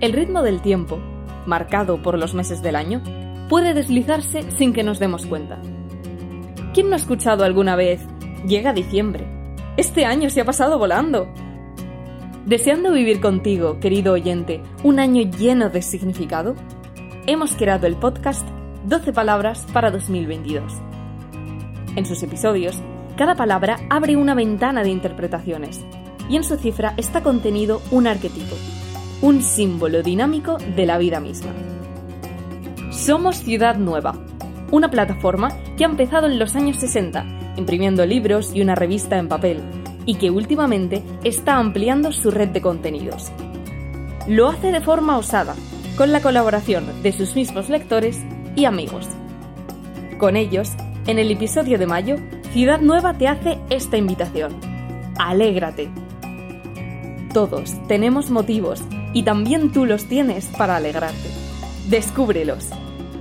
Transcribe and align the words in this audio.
El 0.00 0.14
ritmo 0.14 0.42
del 0.42 0.62
tiempo, 0.62 0.98
marcado 1.44 2.00
por 2.00 2.18
los 2.18 2.32
meses 2.32 2.62
del 2.62 2.74
año, 2.74 3.02
puede 3.50 3.74
deslizarse 3.74 4.50
sin 4.52 4.72
que 4.72 4.82
nos 4.82 4.98
demos 4.98 5.26
cuenta. 5.26 5.60
¿Quién 6.72 6.88
no 6.88 6.94
ha 6.94 6.98
escuchado 6.98 7.44
alguna 7.44 7.76
vez, 7.76 8.00
llega 8.46 8.72
diciembre? 8.72 9.26
Este 9.76 10.06
año 10.06 10.30
se 10.30 10.40
ha 10.40 10.46
pasado 10.46 10.78
volando. 10.78 11.28
Deseando 12.46 12.92
vivir 12.92 13.20
contigo, 13.20 13.78
querido 13.78 14.14
oyente, 14.14 14.62
un 14.84 15.00
año 15.00 15.20
lleno 15.22 15.68
de 15.68 15.82
significado, 15.82 16.54
hemos 17.26 17.54
creado 17.54 17.86
el 17.86 17.96
podcast 17.96 18.48
12 18.86 19.12
Palabras 19.12 19.66
para 19.70 19.90
2022. 19.90 20.72
En 21.96 22.06
sus 22.06 22.22
episodios, 22.22 22.80
cada 23.18 23.34
palabra 23.34 23.76
abre 23.90 24.16
una 24.16 24.34
ventana 24.34 24.82
de 24.82 24.88
interpretaciones 24.88 25.84
y 26.30 26.36
en 26.36 26.44
su 26.44 26.56
cifra 26.56 26.94
está 26.96 27.22
contenido 27.22 27.82
un 27.90 28.06
arquetipo, 28.06 28.56
un 29.22 29.42
símbolo 29.42 30.02
dinámico 30.02 30.56
de 30.56 30.86
la 30.86 30.96
vida 30.96 31.20
misma. 31.20 31.52
Somos 32.90 33.36
Ciudad 33.36 33.76
Nueva, 33.76 34.14
una 34.70 34.90
plataforma 34.90 35.50
que 35.76 35.84
ha 35.84 35.88
empezado 35.88 36.26
en 36.26 36.38
los 36.38 36.56
años 36.56 36.78
60, 36.78 37.54
imprimiendo 37.56 38.06
libros 38.06 38.52
y 38.54 38.62
una 38.62 38.74
revista 38.74 39.18
en 39.18 39.28
papel, 39.28 39.60
y 40.06 40.14
que 40.14 40.30
últimamente 40.30 41.02
está 41.22 41.56
ampliando 41.56 42.12
su 42.12 42.30
red 42.30 42.48
de 42.48 42.62
contenidos. 42.62 43.30
Lo 44.26 44.48
hace 44.48 44.72
de 44.72 44.80
forma 44.80 45.18
osada, 45.18 45.54
con 45.96 46.12
la 46.12 46.22
colaboración 46.22 47.02
de 47.02 47.12
sus 47.12 47.34
mismos 47.34 47.68
lectores 47.68 48.18
y 48.56 48.64
amigos. 48.64 49.06
Con 50.18 50.36
ellos, 50.36 50.72
en 51.06 51.18
el 51.18 51.30
episodio 51.30 51.78
de 51.78 51.86
mayo, 51.86 52.16
Ciudad 52.52 52.80
Nueva 52.80 53.14
te 53.14 53.28
hace 53.28 53.58
esta 53.68 53.98
invitación. 53.98 54.56
Alégrate. 55.18 55.90
Todos 57.34 57.74
tenemos 57.86 58.30
motivos 58.30 58.82
y 59.12 59.22
también 59.22 59.72
tú 59.72 59.86
los 59.86 60.06
tienes 60.06 60.46
para 60.46 60.76
alegrarte. 60.76 61.28
Descúbrelos. 61.88 62.68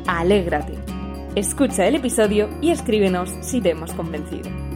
Alégrate. 0.08 0.74
Escucha 1.36 1.88
el 1.88 1.96
episodio 1.96 2.50
y 2.62 2.72
escríbenos 2.72 3.30
si 3.42 3.62
te 3.62 3.72
hemos 3.72 3.94
convencido. 3.94 4.69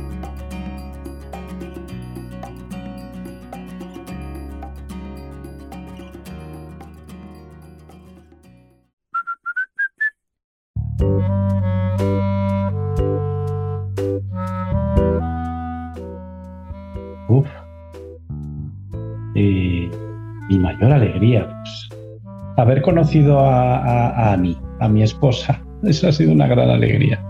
Haber 22.64 22.82
conocido 22.82 23.40
a, 23.40 23.78
a, 23.78 24.34
a 24.34 24.90
mi 24.90 25.04
esposa. 25.04 25.64
Eso 25.84 26.08
ha 26.08 26.12
sido 26.12 26.32
una 26.32 26.48
gran 26.48 26.70
alegría. 26.70 27.22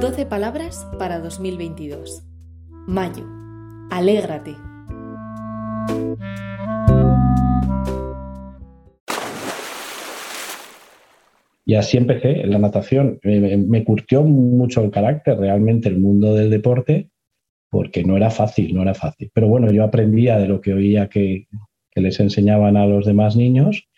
12 0.00 0.26
palabras 0.26 0.86
para 0.98 1.20
2022. 1.20 2.24
Mayo. 2.86 3.24
Alégrate. 3.90 4.54
Y 11.64 11.76
así 11.76 11.96
empecé 11.96 12.40
en 12.42 12.50
la 12.50 12.58
natación. 12.58 13.18
Me, 13.22 13.56
me, 13.56 13.84
curtió 13.84 14.22
mucho 14.22 14.82
el 14.82 14.90
carácter 14.90 15.38
realmente 15.38 15.88
el 15.88 15.98
mundo 15.98 16.34
del 16.34 16.50
deporte, 16.50 17.10
porque 17.74 18.04
no 18.04 18.16
era 18.16 18.30
fácil, 18.30 18.72
no 18.72 18.82
era 18.82 18.94
fácil. 18.94 19.32
Pero 19.34 19.48
bueno, 19.48 19.68
yo 19.72 19.82
aprendía 19.82 20.38
de 20.38 20.46
lo 20.46 20.60
que 20.60 20.74
oía 20.74 21.08
que, 21.08 21.48
les 21.96 22.20
enseñaban 22.20 22.76
a 22.76 22.86
los 22.86 23.04
demás 23.04 23.34
niños 23.34 23.88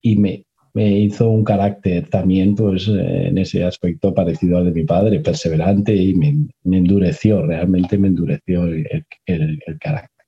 y 0.00 0.16
me, 0.16 0.44
hizo 0.74 1.28
un 1.28 1.44
carácter 1.44 2.08
también, 2.08 2.54
pues 2.54 2.88
en 2.88 3.36
ese 3.36 3.62
aspecto 3.62 4.14
parecido 4.14 4.56
al 4.56 4.66
de 4.66 4.72
mi 4.72 4.84
padre, 4.84 5.20
perseverante 5.20 5.94
y 5.94 6.14
me, 6.14 6.34
endureció, 6.64 7.42
realmente 7.44 7.98
me 7.98 8.08
endureció 8.08 8.64
el, 8.64 9.04
el 9.26 9.78
carácter. 9.80 10.24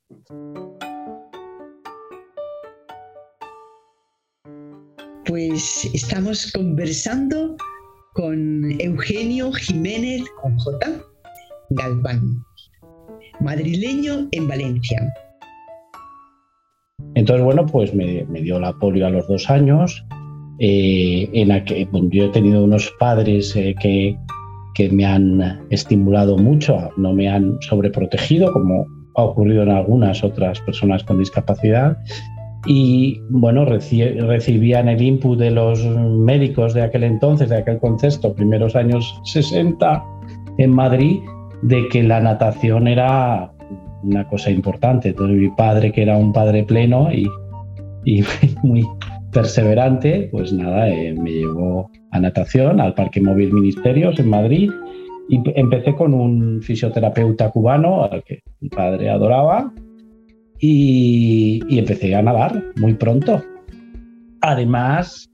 Pues 5.24 5.88
estamos 5.94 6.52
conversando 6.52 7.56
con 8.12 8.70
Eugenio 8.80 9.50
Jiménez 9.52 10.24
con 10.42 10.58
J. 10.58 11.02
Galván, 11.70 12.44
madrileño 13.42 14.28
en 14.30 14.48
Valencia. 14.48 15.12
Entonces, 17.14 17.44
bueno, 17.44 17.66
pues 17.66 17.94
me, 17.94 18.24
dio 18.24 18.58
la 18.58 18.72
polio 18.74 19.06
a 19.06 19.10
los 19.10 19.26
dos 19.28 19.50
años. 19.50 20.04
Eh, 20.58 21.28
en 21.32 21.48
yo 22.10 22.24
he 22.24 22.28
tenido 22.28 22.64
unos 22.64 22.92
padres 22.98 23.54
eh, 23.56 23.74
que, 23.80 24.16
que 24.74 24.88
me 24.90 25.04
han 25.04 25.66
estimulado 25.70 26.38
mucho, 26.38 26.90
no 26.96 27.12
me 27.12 27.28
han 27.28 27.56
sobreprotegido, 27.60 28.52
como 28.52 28.86
ha 29.16 29.22
ocurrido 29.24 29.62
en 29.62 29.70
algunas 29.70 30.22
otras 30.24 30.60
personas 30.60 31.04
con 31.04 31.18
discapacidad, 31.18 31.98
y 32.66 33.20
bueno, 33.28 33.64
reci 33.64 34.04
recibían 34.04 34.88
el 34.88 35.02
input 35.02 35.38
de 35.38 35.50
los 35.50 35.84
médicos 35.84 36.74
de 36.74 36.82
aquel 36.82 37.02
entonces, 37.04 37.48
de 37.48 37.56
aquel 37.56 37.78
contexto, 37.78 38.34
primeros 38.34 38.76
años 38.76 39.20
60 39.24 40.04
en 40.58 40.70
Madrid, 40.70 41.18
de 41.62 41.88
que 41.88 42.02
la 42.02 42.20
natación 42.20 42.88
era 42.88 43.52
una 44.02 44.26
cosa 44.26 44.50
importante. 44.50 45.10
Entonces 45.10 45.36
mi 45.36 45.48
padre, 45.50 45.92
que 45.92 46.02
era 46.02 46.16
un 46.16 46.32
padre 46.32 46.64
pleno 46.64 47.08
y, 47.12 47.26
muy 48.62 48.86
perseverante, 49.32 50.28
pues 50.30 50.52
nada, 50.52 50.88
eh, 50.88 51.14
me 51.14 51.30
llevó 51.30 51.90
a 52.10 52.20
natación, 52.20 52.80
al 52.80 52.94
Parque 52.94 53.20
Móvil 53.20 53.52
Ministerios 53.52 54.18
en 54.18 54.28
Madrid, 54.28 54.70
y 55.28 55.40
empecé 55.54 55.94
con 55.94 56.12
un 56.12 56.60
fisioterapeuta 56.60 57.50
cubano 57.50 58.04
al 58.04 58.22
que 58.24 58.40
mi 58.60 58.68
padre 58.68 59.08
adoraba, 59.08 59.72
y, 60.62 61.60
empecé 61.76 62.14
a 62.14 62.22
nadar 62.22 62.62
muy 62.76 62.94
pronto. 62.94 63.42
Además, 64.42 65.28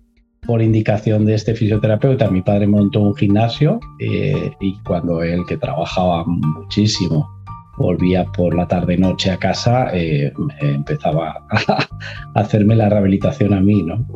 por 0.48 0.62
indicación 0.62 1.26
de 1.26 1.34
este 1.34 1.54
fisioterapeuta, 1.54 2.30
mi 2.30 2.40
padre 2.40 2.66
montó 2.66 3.00
un 3.00 3.14
gimnasio 3.14 3.78
eh, 3.98 4.50
y 4.60 4.78
cuando 4.78 5.22
él, 5.22 5.44
que 5.46 5.58
trabajaba 5.58 6.24
muchísimo, 6.24 7.28
volvía 7.76 8.24
por 8.34 8.54
la 8.54 8.66
tarde-noche 8.66 9.30
a 9.30 9.36
casa, 9.36 9.90
eh, 9.92 10.32
empezaba 10.62 11.44
a, 11.50 11.86
hacerme 12.40 12.76
la 12.76 12.88
rehabilitación 12.88 13.52
a 13.52 13.60
mí, 13.60 13.82
¿no? 13.82 14.06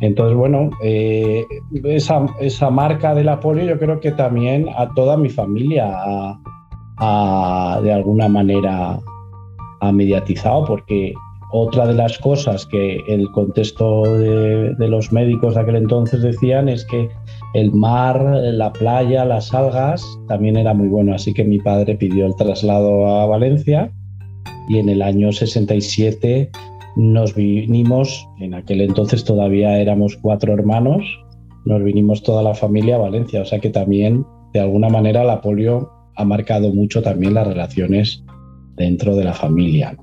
Entonces, 0.00 0.36
bueno, 0.36 0.70
eh, 0.84 1.44
esa, 1.82 2.70
marca 2.70 3.12
del 3.12 3.28
apoyo 3.28 3.64
yo 3.64 3.76
creo 3.76 3.98
que 3.98 4.12
también 4.12 4.68
a 4.78 4.94
toda 4.94 5.16
mi 5.16 5.28
familia 5.28 6.38
de 7.82 7.92
alguna 7.92 8.28
manera 8.28 9.00
ha 9.80 9.92
mediatizado 9.92 10.64
porque 10.66 11.14
otra 11.52 11.86
de 11.86 11.94
las 11.94 12.18
cosas 12.18 12.66
que 12.66 13.00
el 13.08 13.30
contexto 13.32 14.02
de, 14.02 14.74
los 14.78 15.12
médicos 15.12 15.54
de 15.54 15.60
aquel 15.60 15.76
entonces 15.76 16.22
decían 16.22 16.68
es 16.68 16.84
que 16.84 17.08
el 17.54 17.72
mar, 17.72 18.22
la 18.22 18.72
playa, 18.72 19.24
las 19.24 19.52
algas 19.52 20.04
también 20.28 20.56
era 20.56 20.74
muy 20.74 20.88
bueno. 20.88 21.14
Así 21.14 21.34
que 21.34 21.44
mi 21.44 21.58
padre 21.58 21.96
pidió 21.96 22.26
el 22.26 22.36
traslado 22.36 23.06
a 23.06 23.26
Valencia 23.26 23.90
y 24.68 24.78
en 24.78 24.88
el 24.88 25.02
año 25.02 25.32
67 25.32 26.50
nos 26.96 27.34
vinimos, 27.34 28.26
en 28.40 28.54
aquel 28.54 28.80
entonces 28.80 29.24
todavía 29.24 29.78
éramos 29.78 30.16
cuatro 30.16 30.54
hermanos, 30.54 31.04
nos 31.64 31.82
vinimos 31.82 32.22
toda 32.22 32.42
la 32.42 32.54
familia 32.54 32.96
a 32.96 32.98
Valencia. 32.98 33.42
O 33.42 33.44
sea 33.44 33.58
que 33.58 33.70
también, 33.70 34.24
de 34.52 34.60
alguna 34.60 34.88
manera, 34.88 35.24
la 35.24 35.40
polio 35.40 35.90
ha 36.16 36.24
marcado 36.24 36.72
mucho 36.72 37.02
también 37.02 37.34
las 37.34 37.46
relaciones 37.46 38.22
dentro 38.76 39.16
de 39.16 39.24
la 39.24 39.32
familia. 39.32 39.96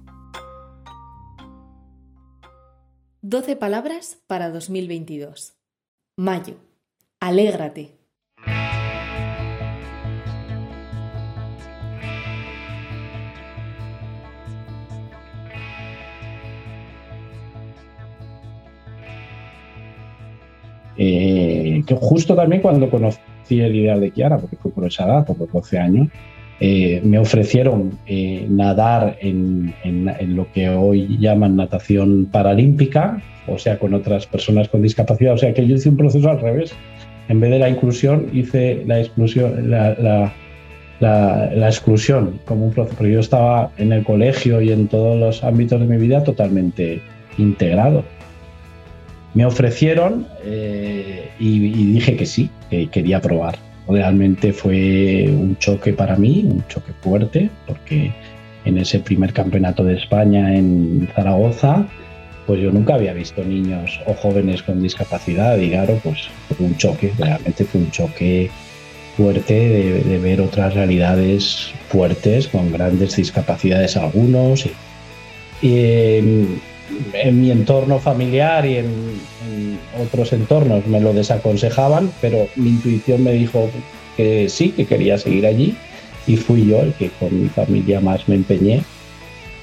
12 3.29 3.57
palabras 3.57 4.19
para 4.25 4.50
2022. 4.51 5.53
Mayo. 6.15 6.56
Alégrate. 7.19 7.91
Eh, 20.95 21.83
que 21.85 21.95
justo 21.95 22.33
también 22.33 22.62
cuando 22.62 22.89
conocí 22.89 23.19
el 23.50 23.75
ideal 23.75 24.00
de 24.00 24.12
Kiara, 24.12 24.38
porque 24.38 24.56
fue 24.56 24.71
por 24.71 24.85
esa 24.88 25.03
edad, 25.03 25.25
por 25.25 25.38
los 25.38 25.51
12 25.51 25.77
años, 25.77 26.07
eh, 26.59 27.01
me 27.04 27.19
ofrecieron 27.19 28.00
eh, 28.07 28.48
nadar 28.50 29.18
en, 29.21 29.74
lo 30.36 30.51
que 30.51 30.69
hoy 30.69 31.18
llaman 31.19 31.56
natación 31.56 32.25
paralímpica, 32.31 33.21
o 33.45 33.59
sea, 33.59 33.77
con 33.77 33.94
otras 33.94 34.25
personas 34.25 34.68
con 34.68 34.81
discapacidad. 34.81 35.33
O 35.33 35.38
sea, 35.38 35.54
que 35.54 35.68
yo 35.68 35.75
hice 35.75 35.89
un 35.89 35.98
proceso 35.98 36.30
al 36.30 36.42
revés. 36.42 36.74
En 37.30 37.39
vez 37.39 37.51
de 37.51 37.59
la 37.59 37.69
inclusión, 37.69 38.27
hice 38.33 38.83
la 38.88 39.00
exclusión, 39.00 39.69
la, 39.69 40.33
exclusión 41.68 42.39
como 42.45 42.65
un 42.65 42.74
proceso, 42.74 42.98
porque 42.98 43.13
yo 43.13 43.19
estaba 43.19 43.69
en 43.77 43.92
el 43.92 44.04
colegio 44.04 44.62
y 44.62 44.71
en 44.71 44.88
todos 44.88 45.19
los 45.19 45.44
ámbitos 45.44 45.80
de 45.80 45.86
mi 45.86 45.98
vida 45.98 46.24
totalmente 46.24 47.01
integrado. 47.38 48.04
Me 49.33 49.45
ofrecieron 49.45 50.25
eh, 50.44 51.30
y, 51.38 51.92
dije 51.94 52.15
que 52.15 52.25
sí, 52.25 52.50
que 52.71 52.88
quería 52.88 53.21
probar. 53.21 53.67
Realmente 53.88 54.51
fue 54.54 55.25
un 55.30 55.57
choque 55.57 55.94
para 55.94 56.16
mí, 56.18 56.45
un 56.45 56.66
choque 56.68 56.92
fuerte, 57.01 57.50
porque 57.66 58.12
en 58.66 58.78
ese 58.78 59.00
primer 59.00 59.34
campeonato 59.34 59.84
de 59.84 59.95
España 59.95 60.54
en 60.56 61.07
Zaragoza, 61.16 61.86
pues 62.45 62.62
yo 62.62 62.72
nunca 62.72 62.95
había 62.95 63.13
visto 63.13 63.44
niños 63.44 64.00
o 64.06 64.13
jóvenes 64.13 64.63
con 64.63 64.81
discapacidad 64.81 65.57
y 65.57 65.69
claro, 65.69 66.00
pues 66.04 66.30
fue 66.48 66.66
un 66.66 66.78
choque, 66.78 67.13
realmente 67.18 67.66
fue 67.66 67.81
un 67.81 67.92
choque 67.92 68.50
fuerte 69.18 69.54
de, 69.54 70.18
ver 70.19 70.42
otras 70.42 70.75
realidades 70.75 71.72
fuertes 71.90 72.48
con 72.48 72.72
grandes 72.72 73.16
discapacidades 73.16 73.98
algunos. 73.98 74.66
Y, 75.62 76.19
en, 77.13 77.42
mi 77.42 77.51
entorno 77.51 78.00
familiar 78.00 78.66
y 78.66 78.78
en, 78.78 79.28
otros 80.01 80.34
entornos 80.34 80.86
me 80.88 81.00
lo 81.00 81.13
desaconsejaban, 81.13 82.12
pero 82.22 82.48
mi 82.56 82.69
intuición 82.69 83.24
me 83.24 83.31
dijo 83.31 83.69
que 84.16 84.50
sí, 84.50 84.69
que 84.69 84.86
quería 84.86 85.18
seguir 85.18 85.45
allí 85.45 85.75
y 86.28 86.36
fui 86.36 86.68
yo 86.68 86.81
el 86.81 86.94
que 86.94 87.10
con 87.19 87.42
mi 87.42 87.50
familia 87.50 88.01
más 88.01 88.28
me 88.28 88.36
empeñé. 88.36 88.84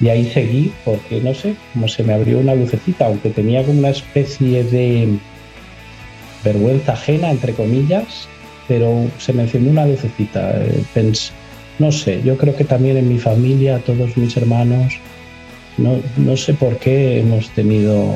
Y 0.01 0.09
ahí 0.09 0.25
seguí 0.25 0.73
porque 0.83 1.21
no 1.21 1.33
sé, 1.33 1.55
como 1.73 1.87
se 1.87 2.03
me 2.03 2.13
abrió 2.13 2.39
una 2.39 2.55
lucecita, 2.55 3.05
aunque 3.05 3.29
tenía 3.29 3.63
como 3.63 3.79
una 3.79 3.89
especie 3.89 4.63
de 4.65 5.17
vergüenza 6.43 6.93
ajena, 6.93 7.31
entre 7.31 7.53
comillas, 7.53 8.27
pero 8.67 9.07
se 9.19 9.31
me 9.31 9.43
encendió 9.43 9.71
una 9.71 9.85
lucecita. 9.85 10.53
Eh, 10.57 11.13
no 11.79 11.91
sé, 11.91 12.21
yo 12.23 12.37
creo 12.37 12.55
que 12.55 12.63
también 12.63 12.97
en 12.97 13.09
mi 13.09 13.19
familia, 13.19 13.79
todos 13.79 14.15
mis 14.17 14.35
hermanos, 14.37 14.93
no, 15.77 15.99
no 16.17 16.37
sé 16.37 16.53
por 16.53 16.77
qué 16.77 17.19
hemos 17.19 17.49
tenido, 17.51 18.15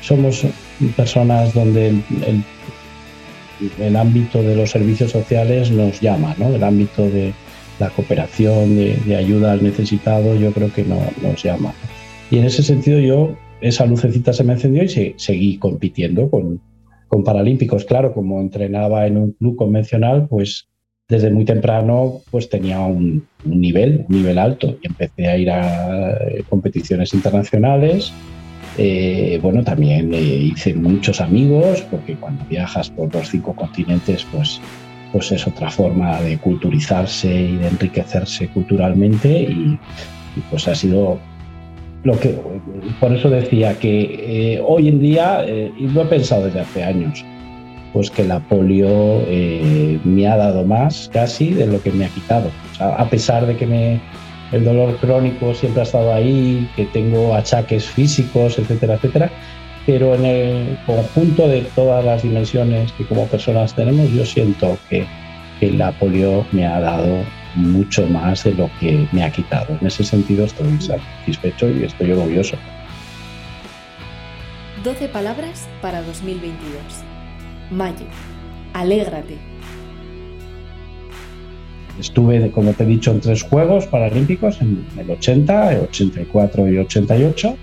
somos 0.00 0.44
personas 0.96 1.54
donde 1.54 1.88
el, 1.88 2.44
el, 3.78 3.96
ámbito 3.96 4.42
de 4.42 4.56
los 4.56 4.70
servicios 4.70 5.10
sociales 5.10 5.70
nos 5.70 6.00
llama, 6.00 6.34
¿no? 6.38 6.48
el 6.48 6.62
ámbito 6.62 7.08
de 7.08 7.32
la 7.78 7.90
cooperación, 7.90 8.76
de, 8.76 9.16
ayuda 9.16 9.52
al 9.52 9.62
necesitado, 9.62 10.34
yo 10.36 10.52
creo 10.52 10.72
que 10.72 10.84
no, 10.84 11.00
nos 11.22 11.42
llama. 11.42 11.74
Y 12.30 12.38
en 12.38 12.44
ese 12.44 12.62
sentido 12.62 12.98
yo, 13.00 13.36
esa 13.60 13.86
lucecita 13.86 14.32
se 14.32 14.44
me 14.44 14.54
encendió 14.54 14.84
y 14.84 15.14
seguí 15.16 15.58
compitiendo 15.58 16.30
con, 16.30 16.60
con 17.08 17.24
Paralímpicos. 17.24 17.84
Claro, 17.84 18.12
como 18.12 18.40
entrenaba 18.40 19.06
en 19.06 19.16
un 19.18 19.32
club 19.32 19.56
convencional, 19.56 20.28
pues 20.28 20.68
desde 21.08 21.30
muy 21.30 21.44
temprano 21.44 22.20
pues 22.30 22.48
tenía 22.48 22.80
un, 22.80 23.26
nivel, 23.44 24.06
un 24.08 24.16
nivel 24.16 24.38
alto 24.38 24.78
y 24.82 24.86
empecé 24.86 25.28
a 25.28 25.36
ir 25.36 25.50
a 25.50 26.12
eh, 26.12 26.44
competiciones 26.48 27.12
internacionales. 27.14 28.12
Eh, 28.78 29.38
bueno, 29.42 29.62
también 29.62 30.14
eh, 30.14 30.18
hice 30.20 30.74
muchos 30.74 31.20
amigos 31.20 31.82
porque 31.90 32.14
cuando 32.16 32.44
viajas 32.46 32.88
por 32.88 33.14
los 33.14 33.28
cinco 33.28 33.54
continentes 33.54 34.26
pues, 34.32 34.60
pues 35.12 35.30
es 35.32 35.46
otra 35.46 35.70
forma 35.70 36.20
de 36.22 36.38
culturizarse 36.38 37.28
y 37.28 37.56
de 37.56 37.68
enriquecerse 37.68 38.48
culturalmente 38.48 39.42
y 39.42 39.78
pues 40.50 40.66
ha 40.68 40.74
sido 40.74 41.18
lo 42.04 42.18
que, 42.18 42.36
por 42.98 43.12
eso 43.12 43.28
decía 43.28 43.78
que 43.78 44.54
eh, 44.54 44.62
hoy 44.66 44.88
en 44.88 44.98
día, 44.98 45.44
y 45.46 45.86
lo 45.88 46.02
he 46.02 46.06
pensado 46.06 46.46
desde 46.46 46.60
hace 46.60 46.82
años, 46.82 47.24
pues 47.92 48.10
que 48.10 48.24
la 48.24 48.40
polio 48.40 49.22
eh, 49.26 49.98
me 50.04 50.26
ha 50.26 50.36
dado 50.36 50.64
más 50.64 51.10
casi 51.12 51.52
de 51.52 51.66
lo 51.66 51.82
que 51.82 51.92
me 51.92 52.04
ha 52.04 52.08
quitado. 52.08 52.50
a 52.78 53.04
pesar 53.08 53.46
de 53.46 53.56
que 53.56 53.66
me, 53.66 54.00
el 54.52 54.64
dolor 54.64 54.96
crónico 54.96 55.54
siempre 55.54 55.80
ha 55.80 55.84
estado 55.84 56.12
ahí, 56.12 56.68
que 56.76 56.84
tengo 56.86 57.34
achaques 57.34 57.86
físicos, 57.86 58.58
etcétera, 58.58 58.94
etcétera, 58.94 59.30
pero 59.86 60.14
en 60.14 60.24
el 60.24 60.78
conjunto 60.86 61.48
de 61.48 61.62
todas 61.74 62.04
las 62.04 62.22
dimensiones 62.22 62.92
que 62.92 63.04
como 63.06 63.26
personas 63.26 63.74
tenemos, 63.74 64.10
yo 64.10 64.24
siento 64.24 64.78
que, 64.88 65.06
que 65.58 65.72
la 65.72 65.92
polio 65.92 66.46
me 66.52 66.66
ha 66.66 66.80
dado 66.80 67.24
mucho 67.54 68.06
más 68.06 68.44
de 68.44 68.54
lo 68.54 68.70
que 68.78 69.06
me 69.12 69.24
ha 69.24 69.30
quitado. 69.30 69.76
En 69.80 69.86
ese 69.86 70.04
sentido 70.04 70.44
estoy 70.44 70.80
satisfecho 70.80 71.68
y 71.68 71.84
estoy 71.84 72.12
orgulloso. 72.12 72.56
12 74.84 75.08
palabras 75.08 75.68
para 75.80 76.02
2022. 76.02 77.11
Mayo. 77.72 78.06
Alégrate. 78.72 79.36
Estuve, 81.98 82.50
como 82.50 82.72
te 82.72 82.84
he 82.84 82.86
dicho, 82.86 83.10
en 83.10 83.20
tres 83.20 83.42
Juegos 83.42 83.86
Paralímpicos, 83.86 84.60
en 84.60 84.84
el 84.98 85.10
80, 85.10 85.72
el 85.72 85.80
84 85.80 86.68
y 86.68 86.78
88. 86.78 87.56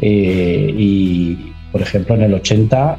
Eh, 0.00 0.74
y, 0.76 1.52
por 1.72 1.82
ejemplo, 1.82 2.14
en 2.14 2.22
el 2.22 2.34
80 2.34 2.98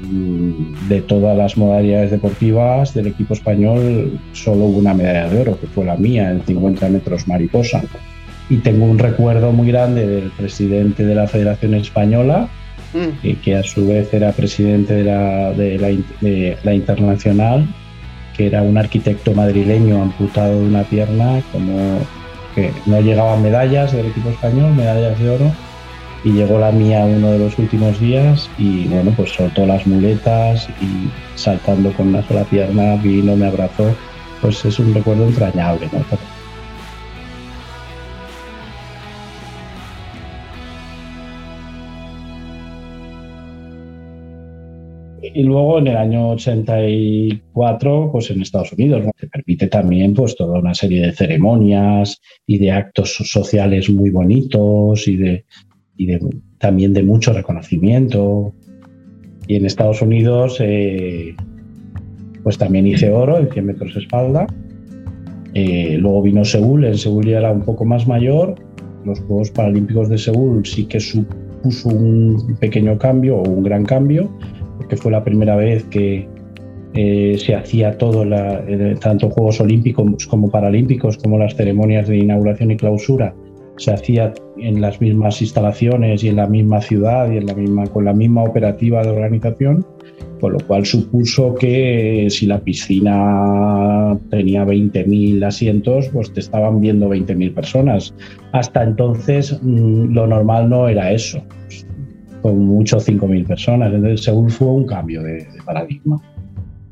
Mm, 0.00 0.88
de 0.88 1.00
todas 1.00 1.36
las 1.38 1.56
modalidades 1.56 2.10
deportivas 2.10 2.92
del 2.92 3.06
equipo 3.06 3.32
español 3.32 4.20
solo 4.32 4.66
hubo 4.66 4.78
una 4.78 4.92
medalla 4.92 5.28
de 5.28 5.40
oro, 5.40 5.58
que 5.58 5.66
fue 5.66 5.86
la 5.86 5.96
mía, 5.96 6.30
en 6.30 6.42
50 6.42 6.88
metros 6.90 7.26
mariposa. 7.26 7.82
Y 8.50 8.58
tengo 8.58 8.84
un 8.84 8.98
recuerdo 8.98 9.52
muy 9.52 9.68
grande 9.68 10.06
del 10.06 10.30
presidente 10.30 11.04
de 11.04 11.14
la 11.14 11.26
Federación 11.26 11.74
Española, 11.74 12.48
que 13.42 13.56
a 13.56 13.62
su 13.62 13.86
vez 13.86 14.12
era 14.12 14.32
presidente 14.32 14.94
de 14.94 15.04
la, 15.04 15.52
de 15.52 16.58
la, 16.62 16.74
Internacional, 16.74 17.66
que 18.36 18.46
era 18.46 18.62
un 18.62 18.78
arquitecto 18.78 19.32
madrileño 19.32 20.02
amputado 20.02 20.60
de 20.60 20.66
una 20.66 20.82
pierna, 20.82 21.42
como 21.52 21.98
que 22.54 22.72
no 22.86 23.00
llegaban 23.00 23.42
medallas 23.42 23.92
del 23.92 24.06
equipo 24.06 24.30
español, 24.30 24.74
medallas 24.74 25.18
de 25.18 25.30
oro, 25.30 25.52
y 26.24 26.32
llegó 26.32 26.58
la 26.58 26.72
mía 26.72 27.04
uno 27.04 27.30
de 27.32 27.38
los 27.38 27.58
últimos 27.58 28.00
días 28.00 28.50
y 28.58 28.88
bueno, 28.88 29.12
pues 29.16 29.30
soltó 29.30 29.66
las 29.66 29.86
muletas 29.86 30.68
y 30.80 31.08
saltando 31.38 31.92
con 31.92 32.08
una 32.08 32.26
sola 32.26 32.44
pierna 32.44 32.96
vino, 32.96 33.36
me 33.36 33.46
abrazó, 33.46 33.94
pues 34.40 34.64
es 34.64 34.78
un 34.78 34.92
recuerdo 34.92 35.26
entrañable, 35.26 35.88
¿no? 35.92 36.00
Y 45.22 45.42
luego 45.42 45.78
en 45.78 45.86
el 45.88 45.96
año 45.96 46.30
84, 46.30 48.10
pues 48.12 48.30
en 48.30 48.42
Estados 48.42 48.72
Unidos, 48.72 49.04
¿no? 49.04 49.10
te 49.18 49.26
permite 49.26 49.68
también 49.68 50.14
pues 50.14 50.36
toda 50.36 50.58
una 50.58 50.74
serie 50.74 51.06
de 51.06 51.12
ceremonias 51.12 52.20
y 52.46 52.58
de 52.58 52.70
actos 52.70 53.14
sociales 53.14 53.90
muy 53.90 54.10
bonitos 54.10 55.08
y 55.08 55.16
de, 55.16 55.44
y 55.96 56.08
también 56.58 56.92
de 56.92 57.02
mucho 57.02 57.32
reconocimiento. 57.32 58.54
Y 59.48 59.56
en 59.56 59.64
Estados 59.64 60.02
Unidos, 60.02 60.58
eh, 60.60 61.34
pues 62.42 62.58
también 62.58 62.86
hice 62.86 63.10
oro 63.10 63.38
en 63.38 63.50
100 63.50 63.66
metros 63.66 63.94
de 63.94 64.00
espalda. 64.00 64.46
Eh, 65.54 65.96
luego 65.98 66.22
vino 66.22 66.44
Seúl, 66.44 66.84
en 66.84 66.98
Seúl 66.98 67.26
ya 67.26 67.38
era 67.38 67.52
un 67.52 67.62
poco 67.62 67.84
más 67.84 68.06
mayor. 68.06 68.56
Los 69.04 69.20
Juegos 69.20 69.50
Paralímpicos 69.50 70.08
de 70.08 70.18
Seúl 70.18 70.66
sí 70.66 70.84
que 70.84 71.00
supuso 71.00 71.88
un 71.88 72.56
pequeño 72.60 72.98
cambio 72.98 73.36
o 73.36 73.48
un 73.48 73.62
gran 73.62 73.84
cambio, 73.84 74.30
porque 74.86 75.02
fue 75.02 75.10
la 75.10 75.24
primera 75.24 75.56
vez 75.56 75.82
que 75.86 76.28
eh, 76.94 77.36
se 77.44 77.56
hacía 77.56 77.98
todo, 77.98 78.24
la, 78.24 78.62
tanto 79.00 79.30
Juegos 79.30 79.60
Olímpicos 79.60 80.26
como 80.28 80.48
Paralímpicos, 80.48 81.18
como 81.18 81.38
las 81.38 81.56
ceremonias 81.56 82.06
de 82.06 82.18
inauguración 82.18 82.70
y 82.70 82.76
clausura, 82.76 83.34
se 83.78 83.92
hacía 83.92 84.32
en 84.58 84.80
las 84.80 85.00
mismas 85.00 85.42
instalaciones 85.42 86.22
y 86.22 86.28
en 86.28 86.36
la 86.36 86.46
misma 86.46 86.80
ciudad 86.80 87.30
y 87.32 87.38
en 87.38 87.46
la 87.46 87.54
misma, 87.54 87.86
con 87.88 88.04
la 88.04 88.12
misma 88.12 88.44
operativa 88.44 89.02
de 89.02 89.10
organización, 89.10 89.84
con 90.40 90.52
lo 90.52 90.60
cual 90.60 90.86
supuso 90.86 91.56
que 91.56 92.28
si 92.30 92.46
la 92.46 92.60
piscina 92.60 94.16
tenía 94.30 94.64
20.000 94.64 95.44
asientos, 95.44 96.08
pues 96.12 96.32
te 96.32 96.38
estaban 96.38 96.80
viendo 96.80 97.08
20.000 97.08 97.54
personas. 97.54 98.14
Hasta 98.52 98.84
entonces 98.84 99.58
mm, 99.62 100.14
lo 100.14 100.28
normal 100.28 100.70
no 100.70 100.88
era 100.88 101.10
eso, 101.10 101.42
con 102.46 102.64
mucho 102.64 102.98
5.000 102.98 103.44
personas. 103.44 103.92
Entonces 103.92 104.22
Seúl 104.22 104.52
fue 104.52 104.68
un 104.68 104.86
cambio 104.86 105.20
de 105.24 105.48
paradigma. 105.64 106.20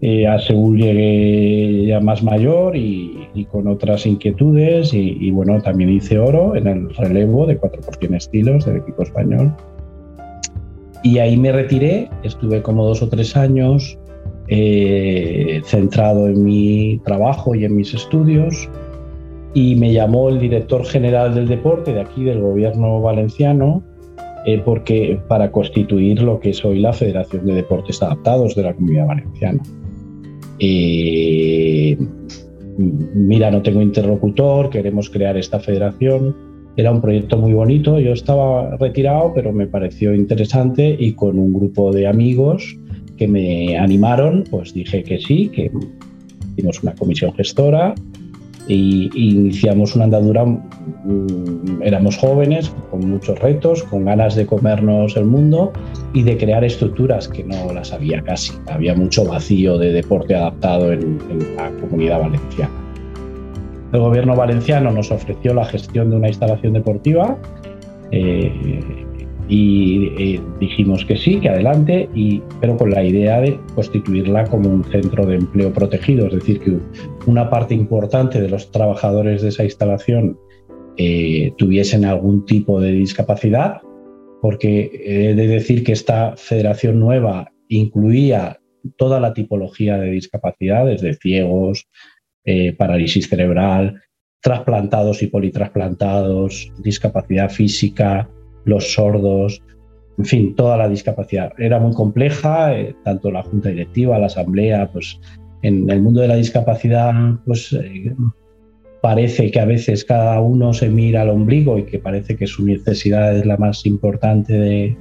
Eh, 0.01 0.27
a 0.27 0.37
Seúl 0.41 0.79
llegué 0.79 1.87
ya 1.87 2.01
más 2.01 2.25
mayor 2.25 2.77
y, 2.77 3.47
con 3.53 3.69
otras 3.69 4.05
inquietudes 4.05 4.93
y, 4.93 5.31
bueno, 5.31 5.61
también 5.61 5.91
hice 5.91 6.19
oro 6.19 6.57
en 6.57 6.67
el 6.67 6.95
relevo 6.95 7.47
de 7.47 7.57
4 7.57 7.83
por 7.83 7.97
100 7.97 8.15
estilos 8.15 8.67
del 8.67 8.79
equipo 8.79 9.05
español. 9.05 9.55
Y 11.05 11.19
ahí 11.19 11.37
me 11.37 11.53
retiré, 11.53 12.11
estuve 12.25 12.63
como 12.63 12.85
dos 12.85 13.01
o 13.03 13.09
tres 13.09 13.37
años 13.37 13.97
eh, 14.49 15.61
centrado 15.65 16.29
en 16.29 16.43
mi 16.43 17.01
trabajo 17.05 17.55
y 17.55 17.65
en 17.65 17.77
mis 17.77 17.95
estudios 17.95 18.69
y 19.53 19.77
me 19.77 19.93
llamó 19.93 20.31
el 20.31 20.41
director 20.41 20.85
general 20.85 21.35
del 21.35 21.47
deporte 21.47 21.93
de 21.93 22.01
aquí, 22.01 22.25
del 22.25 22.41
gobierno 22.41 23.01
valenciano, 23.01 23.83
eh, 24.47 24.61
porque 24.65 25.19
para 25.29 25.51
constituir 25.51 26.23
lo 26.23 26.39
que 26.41 26.51
es 26.51 26.65
hoy 26.65 26.81
la 26.81 26.93
Federación 26.93 27.47
de 27.47 27.55
Deportes 27.55 28.03
Adaptados 28.03 28.55
de 28.55 28.63
la 28.63 28.75
Comunidad 28.75 29.07
Valenciana. 29.07 29.63
eh, 30.59 31.97
mira, 32.79 33.51
no 33.51 33.63
tengo 33.63 33.81
interlocutor, 33.81 34.71
queremos 34.71 35.11
crear 35.11 35.37
esta 35.37 35.61
federación. 35.61 36.35
Era 36.77 36.91
un 36.91 37.01
proyecto 37.01 37.37
muy 37.37 37.53
bonito, 37.53 38.01
yo 38.01 38.13
estaba 38.13 38.77
retirado, 38.77 39.33
pero 39.35 39.53
me 39.53 39.67
pareció 39.67 40.15
interesante 40.15 40.97
y 40.99 41.13
con 41.13 41.39
un 41.39 41.53
grupo 41.55 41.93
de 41.93 42.07
amigos 42.07 42.77
que 43.17 43.29
me 43.29 43.79
animaron, 43.79 44.45
pues 44.51 44.75
dije 44.75 45.05
que 45.05 45.19
sí, 45.19 45.49
que 45.51 45.71
hicimos 46.57 46.83
una 46.83 46.95
comisión 46.95 47.33
gestora 47.35 47.95
y, 48.67 49.11
iniciamos 49.15 49.95
una 49.95 50.05
andadura, 50.05 50.45
mm, 50.45 51.83
éramos 51.83 52.17
jóvenes, 52.17 52.73
con 52.91 53.09
muchos 53.09 53.39
retos, 53.39 53.83
con 53.85 54.05
ganas 54.05 54.35
de 54.35 54.47
comernos 54.47 55.17
el 55.17 55.27
mundo 55.27 55.73
y 56.13 56.23
de 56.23 56.37
crear 56.37 56.65
estructuras 56.65 57.29
que 57.29 57.45
no 57.45 57.73
las 57.73 57.93
había 57.93 58.23
casi. 58.23 58.53
Había 58.69 58.95
mucho 58.95 59.25
vacío 59.25 59.79
de 59.79 59.93
deporte 59.93 60.35
adaptado 60.35 60.93
en, 60.93 61.19
la 61.57 61.71
comunidad 61.81 62.21
valenciana. 62.21 62.73
El 63.93 64.01
gobierno 64.01 64.35
valenciano 64.35 64.91
nos 64.91 65.11
ofreció 65.11 65.55
la 65.55 65.65
gestión 65.65 66.11
de 66.11 66.17
una 66.17 66.29
instalación 66.29 66.73
deportiva 66.73 67.37
eh, 68.11 68.53
y 69.49 70.07
eh, 70.19 70.41
dijimos 70.59 71.05
que 71.05 71.17
sí, 71.17 71.39
que 71.41 71.51
adelante, 71.51 72.09
y, 72.15 72.43
pero 72.61 72.77
con 72.77 72.91
la 72.91 73.05
idea 73.05 73.41
de 73.41 73.59
constituirla 73.75 74.45
como 74.45 74.71
un 74.71 74.85
centro 74.85 75.27
de 75.27 75.37
empleo 75.37 75.73
protegido, 75.73 76.27
es 76.27 76.35
decir, 76.35 76.61
que 76.61 76.79
una 77.27 77.51
parte 77.51 77.75
importante 77.75 78.41
de 78.41 78.49
los 78.49 78.71
trabajadores 78.71 79.43
de 79.43 79.49
esa 79.49 79.65
instalación 79.65 80.39
eh, 80.97 81.53
tuviesen 81.59 82.05
algún 82.05 82.47
tipo 82.47 82.81
de 82.81 82.93
discapacidad, 82.93 83.83
porque 84.41 84.91
he 85.05 85.35
de 85.35 85.47
decir 85.47 85.85
que 85.85 85.93
esta 85.93 86.37
federación 86.37 87.01
nueva 87.01 87.53
incluía 87.69 88.61
toda 88.97 89.21
la 89.21 89.35
tipología 89.35 89.99
de 89.99 90.11
discapacidad, 90.11 90.87
desde 90.87 91.15
ciegos, 91.15 91.87
eh, 92.45 92.75
parálisis 92.75 93.29
cerebral, 93.29 94.03
trasplantados 94.43 95.23
y 95.23 95.29
politrasplantados, 95.29 96.71
discapacidad 96.83 97.51
física, 97.51 98.29
los 98.65 98.93
sordos, 98.93 99.63
en 100.19 100.25
fin, 100.25 100.55
toda 100.55 100.77
la 100.77 100.89
discapacidad. 100.89 101.53
Era 101.59 101.79
muy 101.79 101.93
compleja, 101.93 102.77
eh, 102.79 102.95
tanto 103.05 103.31
la 103.31 103.43
junta 103.43 103.71
directiva, 103.71 104.19
la 104.19 104.27
asamblea, 104.27 104.91
pues 104.93 105.21
en 105.63 105.91
el 105.91 106.03
mundo 106.03 106.21
de 106.21 106.29
la 106.29 106.37
discapacidad, 106.37 107.15
pues 107.47 107.73
eh, 107.73 108.15
parece 109.03 109.51
que 109.51 109.61
a 109.61 109.65
veces 109.65 110.05
cada 110.05 110.41
uno 110.41 110.73
se 110.73 110.89
mira 110.89 111.23
al 111.23 111.31
ombligo 111.31 111.79
y 111.79 111.85
que 111.85 111.99
parece 111.99 112.37
que 112.37 112.47
su 112.47 112.65
necesidad 112.65 113.37
es 113.37 113.45
la 113.45 113.57
más 113.57 113.85
importante 113.87 114.53
de, 114.53 114.97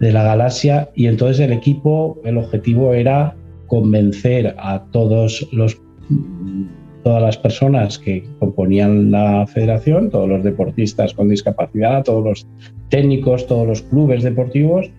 de 0.00 0.12
la 0.12 0.22
galaxia 0.22 0.90
y 0.94 1.06
entonces 1.06 1.40
el 1.40 1.52
equipo, 1.52 2.20
el 2.24 2.38
objetivo 2.38 2.94
era 2.94 3.36
convencer 3.66 4.54
a 4.58 4.84
todos 4.90 5.48
los 5.52 5.80
todas 7.02 7.22
las 7.22 7.36
personas 7.36 7.98
que 7.98 8.24
componían 8.38 9.10
la 9.10 9.46
federación, 9.46 10.10
todos 10.10 10.28
los 10.28 10.42
deportistas 10.42 11.12
con 11.12 11.28
discapacidad, 11.28 12.02
todos 12.02 12.24
los 12.24 12.46
técnicos, 12.88 13.46
todos 13.46 13.66
los 13.66 13.82
clubes 13.82 14.22
deportivos, 14.22 14.90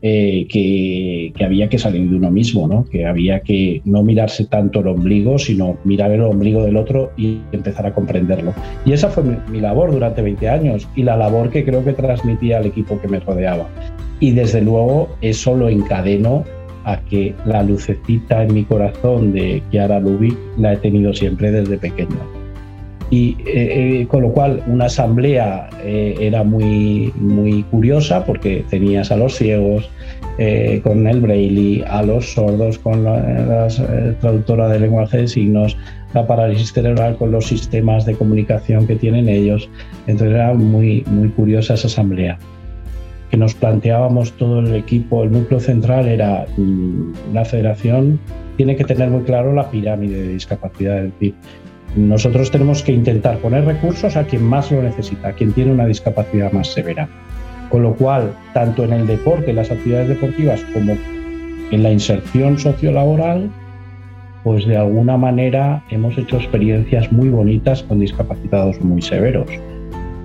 eh, 0.00 0.46
que, 0.48 1.32
había 1.44 1.68
que 1.68 1.78
salir 1.78 2.08
de 2.08 2.16
uno 2.16 2.30
mismo, 2.30 2.68
¿no? 2.68 2.84
que 2.84 3.04
había 3.04 3.40
que 3.40 3.82
no 3.84 4.04
mirarse 4.04 4.44
tanto 4.44 4.78
el 4.78 4.86
ombligo, 4.86 5.38
sino 5.38 5.76
mirar 5.82 6.12
el 6.12 6.22
ombligo 6.22 6.62
del 6.62 6.76
otro 6.76 7.10
y 7.16 7.38
empezar 7.50 7.86
a 7.86 7.94
comprenderlo. 7.94 8.54
Y 8.84 8.92
esa 8.92 9.08
fue 9.08 9.24
mi, 9.24 9.36
mi 9.50 9.60
labor 9.60 9.90
durante 9.90 10.22
20 10.22 10.48
años 10.48 10.88
y 10.94 11.02
la 11.02 11.16
labor 11.16 11.50
que 11.50 11.64
creo 11.64 11.84
que 11.84 11.94
transmitía 11.94 12.58
al 12.58 12.66
equipo 12.66 13.00
que 13.00 13.08
me 13.08 13.18
rodeaba. 13.18 13.68
Y 14.20 14.30
desde 14.30 14.62
luego 14.62 15.08
eso 15.20 15.56
lo 15.56 15.68
encadeno 15.68 16.44
a 16.84 17.00
que 17.00 17.34
la 17.44 17.64
lucecita 17.64 18.44
en 18.44 18.54
mi 18.54 18.64
corazón 18.64 19.32
de 19.32 19.62
Kiara 19.70 20.00
Lubick 20.00 20.36
la 20.58 20.74
he 20.74 20.76
tenido 20.76 21.12
siempre 21.12 21.50
desde 21.50 21.76
pequeño. 21.76 22.37
Y 23.10 23.36
eh, 23.46 24.00
eh, 24.00 24.06
con 24.06 24.22
lo 24.22 24.32
cual 24.32 24.62
una 24.66 24.86
asamblea 24.86 25.70
eh, 25.82 26.14
era 26.20 26.44
muy, 26.44 27.12
muy 27.16 27.62
curiosa 27.64 28.24
porque 28.24 28.64
tenías 28.68 29.10
a 29.10 29.16
los 29.16 29.34
ciegos 29.34 29.90
con 30.84 31.04
el 31.08 31.20
braille, 31.20 31.84
a 31.88 32.00
los 32.04 32.34
sordos 32.34 32.78
con 32.78 33.02
la, 33.02 33.66
traductora 34.20 34.68
de 34.68 34.78
lenguaje 34.78 35.18
de 35.18 35.26
signos, 35.26 35.76
la 36.14 36.28
parálisis 36.28 36.72
cerebral 36.72 37.16
con 37.16 37.32
los 37.32 37.46
sistemas 37.46 38.06
de 38.06 38.14
comunicación 38.14 38.86
que 38.86 38.94
tienen 38.94 39.28
ellos. 39.28 39.68
Entonces 40.06 40.36
era 40.36 40.54
muy, 40.54 41.02
muy 41.10 41.30
curiosa 41.30 41.74
esa 41.74 41.88
asamblea 41.88 42.38
que 43.32 43.36
nos 43.36 43.54
planteábamos 43.54 44.32
todo 44.32 44.60
el 44.60 44.74
equipo, 44.74 45.22
el 45.22 45.32
núcleo 45.32 45.60
central 45.60 46.08
era 46.08 46.46
mm, 46.56 47.34
la 47.34 47.44
federación 47.44 48.18
tiene 48.56 48.74
que 48.74 48.84
tener 48.84 49.08
muy 49.08 49.22
claro 49.22 49.54
la 49.54 49.70
pirámide 49.70 50.22
de 50.22 50.32
discapacidad, 50.32 51.04
es 51.04 51.12
decir, 51.12 51.34
nosotros 51.96 52.50
tenemos 52.50 52.82
que 52.82 52.92
intentar 52.92 53.38
poner 53.38 53.64
recursos 53.64 54.16
a 54.16 54.24
quien 54.24 54.44
más 54.44 54.70
lo 54.70 54.82
necesita, 54.82 55.28
a 55.28 55.32
quien 55.32 55.52
tiene 55.52 55.72
una 55.72 55.86
discapacidad 55.86 56.52
más 56.52 56.68
severa. 56.68 57.08
Con 57.70 57.82
lo 57.82 57.94
cual, 57.94 58.32
tanto 58.54 58.84
en 58.84 58.92
el 58.92 59.06
deporte, 59.06 59.50
en 59.50 59.56
las 59.56 59.70
actividades 59.70 60.08
deportivas, 60.08 60.62
como 60.72 60.96
en 61.70 61.82
la 61.82 61.92
inserción 61.92 62.58
sociolaboral, 62.58 63.50
pues 64.44 64.66
de 64.66 64.76
alguna 64.76 65.16
manera 65.16 65.82
hemos 65.90 66.16
hecho 66.16 66.36
experiencias 66.36 67.10
muy 67.12 67.28
bonitas 67.28 67.82
con 67.82 68.00
discapacitados 68.00 68.80
muy 68.80 69.02
severos. 69.02 69.48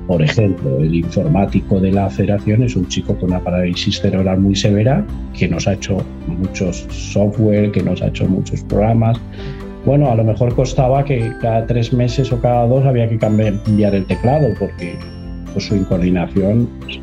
Por 0.08 0.22
ejemplo, 0.22 0.80
el 0.80 0.94
informático 0.96 1.80
de 1.80 1.92
la 1.92 2.10
federación 2.10 2.64
es 2.64 2.76
un 2.76 2.88
chico 2.88 3.16
con 3.16 3.32
una 3.32 3.40
parálisis 3.40 4.02
cerebral 4.02 4.40
muy 4.40 4.56
severa 4.56 5.06
que 5.38 5.48
nos 5.48 5.68
ha 5.68 5.74
hecho 5.74 5.98
muchos 6.28 6.86
software, 6.90 7.72
que 7.72 7.82
nos 7.82 8.02
ha 8.02 8.08
hecho 8.08 8.26
muchos 8.28 8.62
programas. 8.64 9.20
Bueno, 9.86 10.10
a 10.10 10.16
lo 10.16 10.24
mejor 10.24 10.56
costaba 10.56 11.04
que 11.04 11.32
cada 11.42 11.66
tres 11.66 11.92
meses 11.92 12.32
o 12.32 12.40
cada 12.40 12.66
dos 12.68 12.86
había 12.86 13.10
que 13.10 13.18
cambiar 13.18 13.96
el 13.96 14.06
teclado 14.06 14.48
porque 14.58 14.98
pues, 15.52 15.66
su 15.66 15.76
incoordinación. 15.76 16.70
Pues, 16.80 17.00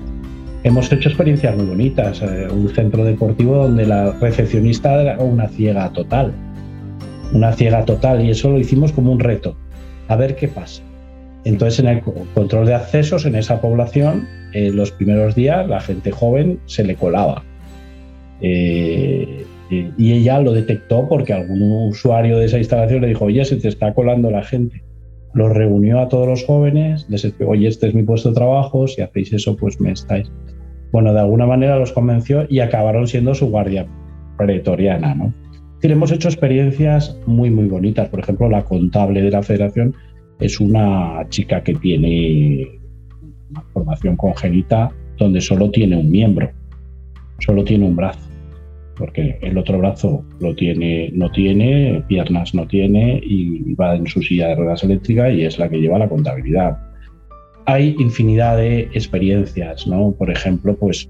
hemos 0.65 0.91
hecho 0.91 1.09
experiencias 1.09 1.57
muy 1.57 1.67
bonitas. 1.67 2.23
Eh, 2.23 2.49
un 2.51 2.69
centro 2.71 3.05
deportivo 3.05 3.57
donde 3.57 3.87
la 3.87 4.13
recepcionista 4.13 5.03
era 5.03 5.19
una 5.19 5.49
ciega 5.49 5.91
total. 5.93 6.33
Una 7.33 7.53
ciega 7.53 7.85
total 7.85 8.25
y 8.25 8.31
eso 8.31 8.51
lo 8.51 8.59
hicimos 8.59 8.93
como 8.93 9.13
un 9.13 9.21
reto. 9.21 9.57
A 10.09 10.17
ver 10.17 10.35
qué 10.35 10.49
pasa 10.49 10.83
entonces, 11.45 11.81
en 11.81 11.89
el 11.89 12.03
control 12.03 12.67
de 12.67 12.75
accesos 12.75 13.25
en 13.25 13.35
esa 13.35 13.61
población, 13.61 14.29
en 14.53 14.77
los 14.77 14.91
primeros 14.91 15.35
días 15.35 15.67
la 15.69 15.81
gente 15.81 16.11
joven 16.11 16.61
se 16.67 16.85
le 16.85 16.97
colaba. 16.97 17.43
Eh, 18.43 19.47
y 19.71 20.13
ella 20.13 20.41
lo 20.41 20.53
detectó 20.53 21.09
porque 21.09 21.33
algún 21.33 21.63
usuario 21.89 22.39
de 22.39 22.47
esa 22.47 22.59
instalación 22.59 23.03
le 23.03 23.09
dijo, 23.09 23.27
oye, 23.27 23.45
se 23.45 23.57
te 23.57 23.69
está 23.69 23.95
colando 23.95 24.31
la 24.31 24.43
gente. 24.43 24.83
Los 25.33 25.53
reunió 25.53 26.01
a 26.01 26.09
todos 26.09 26.27
los 26.27 26.45
jóvenes, 26.45 27.07
les 27.09 27.23
dijo, 27.23 27.51
oye, 27.51 27.69
este 27.69 27.87
es 27.87 27.95
mi 27.95 28.03
puesto 28.03 28.31
de 28.31 28.35
trabajo, 28.35 28.89
si 28.89 29.01
hacéis 29.01 29.33
eso, 29.33 29.57
pues 29.57 29.81
me 29.81 29.93
estáis. 29.93 30.31
Bueno, 30.91 31.13
de 31.13 31.21
alguna 31.21 31.47
manera 31.47 31.79
los 31.79 31.93
convenció 31.93 32.47
y 32.49 32.59
acabaron 32.59 33.07
siendo 33.07 33.35
su 33.35 33.49
guardia 33.49 33.87
pretoriana, 34.37 35.33
hemos 35.83 36.13
hecho 36.13 36.29
experiencias 36.29 37.19
muy, 37.27 37.51
muy 37.51 37.67
bonitas. 37.67 38.09
Por 38.09 38.21
ejemplo, 38.21 38.49
la 38.49 38.65
contable 38.65 39.23
de 39.23 39.31
la 39.31 39.43
federación 39.43 39.95
es 40.41 40.59
una 40.61 41.27
chica 41.29 41.63
que 41.63 41.75
tiene 41.75 42.67
una 43.51 43.63
formación 43.73 44.17
congénita 44.17 44.91
donde 45.17 45.41
solo 45.41 45.71
tiene 45.71 45.97
un 45.97 46.11
miembro, 46.11 46.51
solo 47.39 47.63
tiene 47.65 47.87
un 47.87 47.97
brazo, 47.97 48.30
porque 49.01 49.39
el 49.41 49.57
otro 49.57 49.79
brazo 49.79 50.23
no 50.41 50.55
tiene, 50.55 52.05
piernas 52.07 52.55
no 52.55 52.67
tiene 52.69 53.19
y 53.25 53.73
va 53.75 53.97
en 53.97 54.07
su 54.07 54.23
silla 54.23 54.49
de 54.49 54.57
ruedas 54.57 54.85
eléctricas 54.85 55.33
y 55.33 55.47
es 55.47 55.59
la 55.59 55.71
que 55.71 55.81
lleva 55.81 55.99
la 55.99 56.09
contabilidad. 56.09 56.77
Hay 57.65 57.97
infinidad 57.99 58.59
de 58.59 58.83
experiencias, 58.93 59.87
¿no? 59.87 60.13
Por 60.13 60.31
ejemplo, 60.31 60.77
pues 60.77 61.09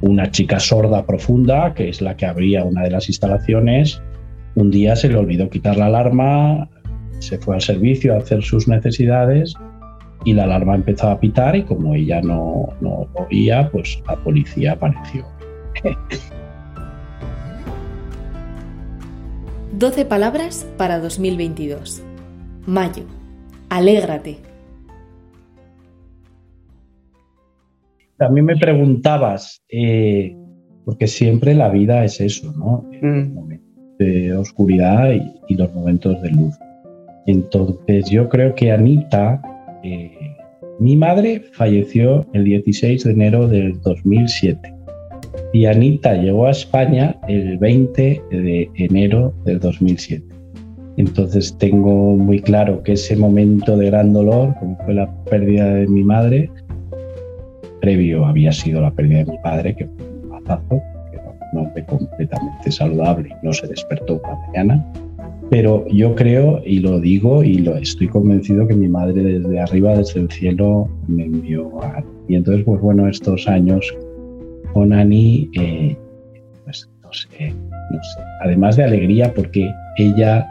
una 0.00 0.30
chica 0.32 0.58
sorda 0.58 1.06
profunda, 1.06 1.74
que 1.74 1.88
es 1.88 2.02
la 2.02 2.16
que 2.16 2.26
abría 2.26 2.64
una 2.64 2.82
de 2.82 2.90
las 2.90 3.08
instalaciones, 3.08 4.02
un 4.56 4.72
día 4.72 4.96
se 4.96 5.08
le 5.08 5.16
olvidó 5.16 5.48
quitar 5.48 5.76
la 5.76 5.86
alarma, 5.86 6.68
se 7.20 7.38
fue 7.38 7.54
al 7.54 7.62
servicio 7.62 8.14
a 8.14 8.18
hacer 8.18 8.42
sus 8.42 8.66
necesidades 8.66 9.54
y 10.24 10.32
la 10.32 10.44
alarma 10.44 10.74
empezó 10.74 11.08
a 11.08 11.20
pitar 11.20 11.54
y 11.54 11.62
como 11.62 11.94
ella 11.94 12.20
no, 12.20 12.70
no 12.80 13.06
oía, 13.14 13.70
pues 13.70 14.02
la 14.08 14.16
policía 14.16 14.72
apareció. 14.72 15.37
12 19.72 20.04
palabras 20.06 20.66
para 20.76 20.98
2022. 20.98 22.02
Mayo. 22.66 23.04
Alégrate. 23.68 24.38
También 28.16 28.46
me 28.46 28.56
preguntabas, 28.56 29.62
eh, 29.68 30.36
porque 30.84 31.06
siempre 31.06 31.54
la 31.54 31.68
vida 31.68 32.04
es 32.04 32.20
eso, 32.20 32.52
¿no? 32.56 32.84
Mm. 33.00 33.34
Momentos 33.34 33.68
de 33.98 34.34
oscuridad 34.36 35.12
y 35.48 35.54
los 35.54 35.72
momentos 35.74 36.20
de 36.22 36.30
luz. 36.30 36.54
Entonces 37.26 38.08
yo 38.10 38.28
creo 38.28 38.54
que 38.54 38.72
Anita, 38.72 39.42
eh, 39.84 40.34
mi 40.80 40.96
madre 40.96 41.40
falleció 41.52 42.26
el 42.32 42.44
16 42.44 43.04
de 43.04 43.10
enero 43.10 43.46
del 43.46 43.80
2007. 43.82 44.77
Y 45.52 45.64
Anita 45.64 46.14
llegó 46.14 46.46
a 46.46 46.50
España 46.50 47.16
el 47.26 47.56
20 47.58 48.22
de 48.30 48.70
enero 48.74 49.32
del 49.44 49.58
2007. 49.60 50.24
Entonces 50.98 51.56
tengo 51.58 52.16
muy 52.16 52.40
claro 52.40 52.82
que 52.82 52.92
ese 52.92 53.16
momento 53.16 53.76
de 53.76 53.86
gran 53.86 54.12
dolor, 54.12 54.54
como 54.58 54.76
fue 54.84 54.94
la 54.94 55.10
pérdida 55.24 55.72
de 55.74 55.86
mi 55.86 56.04
madre, 56.04 56.50
previo 57.80 58.26
había 58.26 58.52
sido 58.52 58.82
la 58.82 58.90
pérdida 58.90 59.18
de 59.18 59.32
mi 59.32 59.38
padre, 59.38 59.74
que 59.74 59.86
fue 59.86 60.06
un 60.06 60.28
mazazo, 60.28 60.82
que 61.10 61.16
era 61.16 61.34
un 61.52 61.98
completamente 61.98 62.70
saludable 62.70 63.30
y 63.30 63.46
no 63.46 63.52
se 63.52 63.68
despertó 63.68 64.20
por 64.20 64.32
la 64.32 64.46
mañana. 64.48 64.92
Pero 65.50 65.86
yo 65.88 66.14
creo, 66.14 66.60
y 66.66 66.80
lo 66.80 67.00
digo, 67.00 67.42
y 67.42 67.58
lo 67.58 67.76
estoy 67.76 68.08
convencido 68.08 68.66
que 68.66 68.74
mi 68.74 68.88
madre 68.88 69.22
desde 69.22 69.60
arriba, 69.60 69.96
desde 69.96 70.20
el 70.20 70.30
cielo, 70.30 70.88
me 71.06 71.24
envió 71.24 71.82
a... 71.82 72.04
Y 72.28 72.34
entonces, 72.34 72.64
pues 72.66 72.82
bueno, 72.82 73.08
estos 73.08 73.48
años 73.48 73.96
con 74.72 74.92
Ani, 74.92 75.50
eh, 75.54 75.96
pues 76.64 76.88
no 77.02 77.12
sé, 77.12 77.52
no 77.90 78.02
sé. 78.02 78.20
Además 78.42 78.76
de 78.76 78.84
alegría, 78.84 79.32
porque 79.34 79.70
ella 79.96 80.46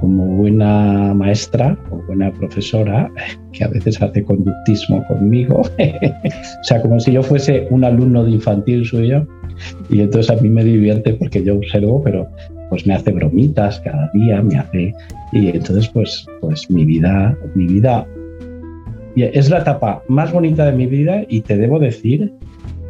como 0.00 0.24
buena 0.24 1.12
maestra 1.14 1.76
o 1.90 1.96
buena 2.06 2.32
profesora, 2.32 3.10
que 3.52 3.64
a 3.64 3.68
veces 3.68 4.00
hace 4.00 4.24
conductismo 4.24 5.06
conmigo, 5.06 5.60
o 5.60 6.64
sea, 6.64 6.80
como 6.80 6.98
si 7.00 7.12
yo 7.12 7.22
fuese 7.22 7.66
un 7.70 7.84
alumno 7.84 8.24
de 8.24 8.32
infantil 8.32 8.84
suyo, 8.84 9.26
y 9.90 10.00
entonces 10.00 10.30
a 10.30 10.40
mí 10.40 10.48
me 10.48 10.64
divierte 10.64 11.14
porque 11.14 11.44
yo 11.44 11.56
observo, 11.56 12.02
pero 12.02 12.26
pues 12.70 12.86
me 12.86 12.94
hace 12.94 13.12
bromitas 13.12 13.80
cada 13.80 14.10
día, 14.14 14.40
me 14.42 14.56
hace, 14.56 14.94
y 15.32 15.48
entonces 15.48 15.88
pues, 15.88 16.26
pues 16.40 16.70
mi 16.70 16.84
vida, 16.84 17.36
mi 17.54 17.66
vida, 17.66 18.06
es 19.16 19.50
la 19.50 19.58
etapa 19.58 20.02
más 20.08 20.32
bonita 20.32 20.64
de 20.64 20.72
mi 20.72 20.86
vida 20.86 21.24
y 21.28 21.40
te 21.42 21.56
debo 21.56 21.78
decir 21.78 22.32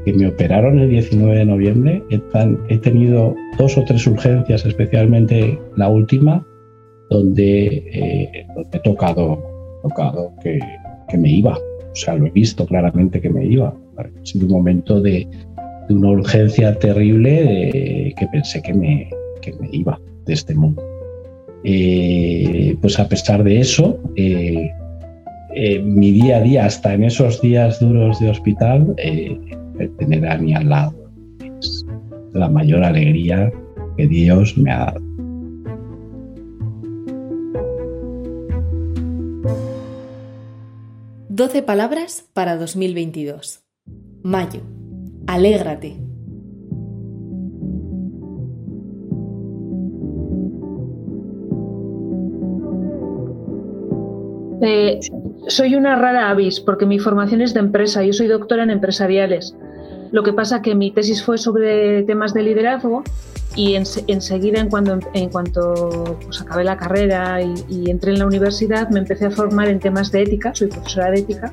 que 0.04 0.12
me 0.12 0.28
operaron 0.28 0.78
el 0.78 0.90
19 0.90 1.38
de 1.38 1.44
noviembre, 1.44 2.02
he 2.68 2.78
tenido 2.78 3.34
dos 3.58 3.76
o 3.76 3.84
tres 3.84 4.06
urgencias, 4.06 4.64
especialmente 4.64 5.58
la 5.76 5.88
última, 5.88 6.46
donde, 7.10 7.66
eh, 7.92 8.46
he 8.72 8.78
tocado, 8.80 9.42
tocado 9.82 10.32
que, 10.42 10.58
que, 11.08 11.18
me 11.18 11.30
iba. 11.30 11.56
O 11.56 11.94
sea, 11.94 12.14
lo 12.14 12.26
he 12.26 12.30
visto 12.30 12.64
claramente 12.66 13.20
que 13.20 13.30
me 13.30 13.44
iba. 13.44 13.74
Ha 13.96 14.06
sido 14.24 14.46
un 14.46 14.52
momento 14.52 15.00
de, 15.00 15.26
de 15.88 15.94
una 15.94 16.10
urgencia 16.10 16.78
terrible 16.78 18.14
que 18.16 18.26
pensé 18.28 18.62
que 18.62 18.72
me, 18.72 19.10
que 19.42 19.52
me 19.54 19.68
iba 19.72 20.00
de 20.24 20.32
este 20.32 20.54
mundo. 20.54 20.82
Eh, 21.64 22.76
pues 22.80 22.98
a 22.98 23.08
pesar 23.08 23.44
de 23.44 23.60
eso, 23.60 23.98
eh, 24.16 24.70
mi 25.82 26.12
día 26.12 26.38
a 26.38 26.40
día, 26.40 26.64
hasta 26.64 26.94
en 26.94 27.04
esos 27.04 27.40
días 27.42 27.80
duros 27.80 28.20
de 28.20 28.30
hospital, 28.30 28.94
tener 29.88 30.28
a 30.28 30.38
mi 30.38 30.54
al 30.54 30.68
lado 30.68 30.94
es 31.58 31.84
la 32.32 32.48
mayor 32.48 32.84
alegría 32.84 33.52
que 33.96 34.06
Dios 34.06 34.56
me 34.56 34.70
ha 34.70 34.86
dado. 34.86 35.10
12 41.40 41.62
palabras 41.62 42.28
para 42.34 42.58
2022. 42.58 43.62
Mayo. 44.22 44.60
Alégrate. 45.26 45.96
Eh, 54.60 55.00
soy 55.48 55.74
una 55.76 55.96
rara 55.96 56.28
avis 56.28 56.60
porque 56.60 56.84
mi 56.84 56.98
formación 56.98 57.40
es 57.40 57.54
de 57.54 57.60
empresa. 57.60 58.04
Yo 58.04 58.12
soy 58.12 58.26
doctora 58.26 58.64
en 58.64 58.70
empresariales. 58.70 59.56
Lo 60.12 60.22
que 60.22 60.32
pasa 60.32 60.62
que 60.62 60.74
mi 60.74 60.90
tesis 60.90 61.24
fue 61.24 61.38
sobre 61.38 62.02
temas 62.02 62.34
de 62.34 62.42
liderazgo 62.42 63.04
y 63.56 63.74
enseguida, 63.74 64.60
en, 64.60 64.68
cuando, 64.68 64.98
en 65.12 65.28
cuanto 65.28 66.18
pues, 66.24 66.40
acabé 66.40 66.64
la 66.64 66.76
carrera 66.76 67.40
y, 67.42 67.90
entré 67.90 68.12
en 68.12 68.20
la 68.20 68.26
universidad, 68.26 68.88
me 68.90 69.00
empecé 69.00 69.26
a 69.26 69.30
formar 69.30 69.68
en 69.68 69.80
temas 69.80 70.12
de 70.12 70.22
ética, 70.22 70.54
soy 70.54 70.68
profesora 70.68 71.10
de 71.10 71.20
ética, 71.20 71.52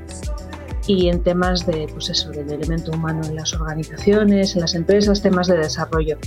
y 0.85 1.09
en 1.09 1.21
temas 1.21 1.65
de, 1.65 1.87
pues 1.91 2.09
eso, 2.09 2.29
del 2.29 2.51
elemento 2.51 2.91
humano 2.91 3.21
en 3.25 3.35
las 3.35 3.53
organizaciones, 3.53 4.55
en 4.55 4.61
las 4.61 4.73
empresas, 4.75 5.21
temas 5.21 5.47
de 5.47 5.57
desarrollo. 5.57 6.17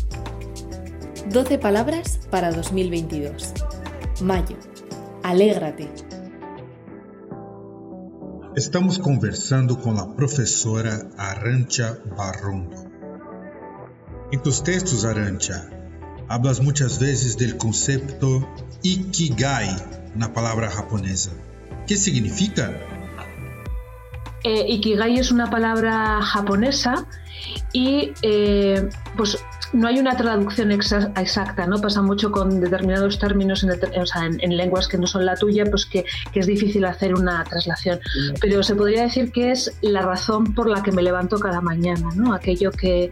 12 1.33 1.59
palabras 1.59 2.21
para 2.31 2.51
2022. 2.51 3.55
Mayo. 4.23 4.57
Alégrate. 5.23 5.89
Estamos 8.61 8.99
conversando 8.99 9.81
con 9.81 9.97
la 9.97 10.15
profesora 10.15 11.09
Arancha 11.17 11.97
Barrondo. 12.15 12.77
En 14.33 14.43
tus 14.43 14.63
textos, 14.63 15.07
Arancha, 15.07 15.71
hablas 16.29 16.61
muchas 16.61 16.99
veces 16.99 17.39
del 17.39 17.57
concepto 17.57 18.47
Ikigai, 18.83 19.75
una 20.15 20.35
palabra 20.35 20.71
japonesa. 20.71 21.31
¿Qué 21.87 21.97
significa? 21.97 22.71
Eh, 24.45 24.67
ikigai 24.69 25.19
es 25.19 25.31
una 25.31 25.49
palabra 25.49 26.21
japonesa 26.21 27.07
y 27.73 28.13
eh, 28.21 28.91
pues 29.17 29.39
no 29.73 29.87
hay 29.87 29.99
una 29.99 30.17
traducción 30.17 30.73
exacta, 30.73 31.67
¿no? 31.67 31.81
Pasa 31.81 32.03
mucho 32.03 32.33
con 32.33 32.61
determinados 32.61 33.19
términos 33.19 33.65
en, 33.65 34.57
lenguas 34.57 34.89
que 34.89 34.99
no 34.99 35.07
son 35.07 35.25
la 35.25 35.37
tuya, 35.37 35.65
pues 35.71 35.87
que, 35.87 36.05
es 36.35 36.47
difícil 36.47 36.85
hacer 36.85 37.15
una 37.15 37.45
traslación. 37.45 38.01
Pero 38.41 38.63
se 38.63 38.75
podría 38.75 39.03
decir 39.03 39.31
que 39.31 39.53
es 39.53 39.73
la 39.81 40.03
razón 40.03 40.55
por 40.55 40.69
la 40.69 40.83
que 40.83 40.93
me 40.93 41.03
levanto 41.03 41.39
cada 41.39 41.61
mañana, 41.61 42.09
¿no? 42.15 42.35
Aquello 42.35 42.71
que, 42.73 43.11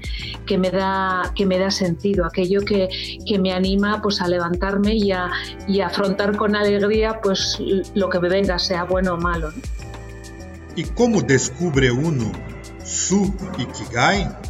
me, 0.58 0.70
da, 0.70 1.32
que 1.34 1.46
me 1.46 1.58
da 1.58 1.70
sentido, 1.70 2.24
aquello 2.24 2.62
que, 2.62 2.88
me 3.38 3.52
anima 3.52 4.02
pues, 4.02 4.20
a 4.20 4.26
levantarme 4.26 4.96
y 4.96 5.12
a, 5.12 5.30
y 5.68 5.80
afrontar 5.80 6.36
con 6.36 6.56
alegría 6.56 7.20
pues, 7.22 7.58
lo 7.94 8.08
que 8.08 8.18
me 8.18 8.28
venga, 8.28 8.58
sea 8.58 8.84
bueno 8.84 9.14
o 9.14 9.16
malo. 9.16 9.52
¿Y 10.74 10.84
cómo 10.84 11.22
descubre 11.22 11.90
uno 11.90 12.32
su 12.84 13.32
Ikigai? 13.58 14.47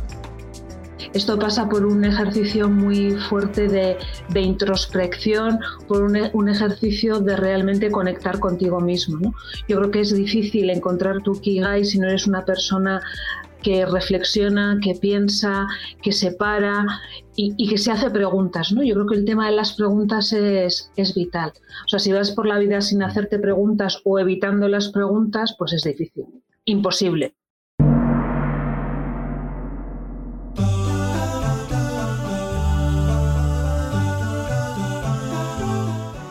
Esto 1.15 1.39
pasa 1.39 1.69
por 1.69 1.87
un 1.87 2.05
ejercicio 2.05 2.69
muy 2.69 3.13
fuerte 3.13 3.69
de, 3.69 3.97
introspección, 4.41 5.59
por 5.87 6.03
un, 6.03 6.49
ejercicio 6.49 7.21
de 7.21 7.37
realmente 7.37 7.91
conectar 7.91 8.39
contigo 8.39 8.81
mismo. 8.81 9.35
Yo 9.69 9.79
creo 9.79 9.91
que 9.91 10.01
es 10.01 10.15
difícil 10.15 10.71
encontrar 10.71 11.23
tu 11.23 11.33
Kigai 11.41 11.85
si 11.85 11.99
no 11.99 12.09
eres 12.09 12.27
una 12.27 12.45
persona 12.45 13.01
que 13.63 13.87
reflexiona, 13.87 14.79
que 14.83 14.95
piensa, 14.95 15.67
que 16.03 16.13
se 16.13 16.33
para 16.33 16.87
y, 17.35 17.69
que 17.69 17.79
se 17.79 17.91
hace 17.91 18.11
preguntas. 18.11 18.73
¿no? 18.73 18.83
Yo 18.83 18.95
creo 18.95 19.07
que 19.07 19.17
el 19.17 19.25
tema 19.25 19.47
de 19.47 19.57
las 19.57 19.73
preguntas 19.73 20.33
es, 20.33 20.91
es 20.97 21.15
vital. 21.15 21.53
O 21.87 21.89
sea, 21.89 21.99
si 21.99 22.13
vas 22.13 22.33
por 22.33 22.47
la 22.47 22.59
vida 22.59 22.81
sin 22.81 23.03
hacerte 23.03 23.39
preguntas 23.39 24.01
o 24.05 24.19
evitando 24.19 24.69
las 24.69 24.89
preguntas, 24.89 25.55
pues 25.59 25.73
es 25.73 25.83
difícil. 25.83 26.27
Imposible. 26.65 27.35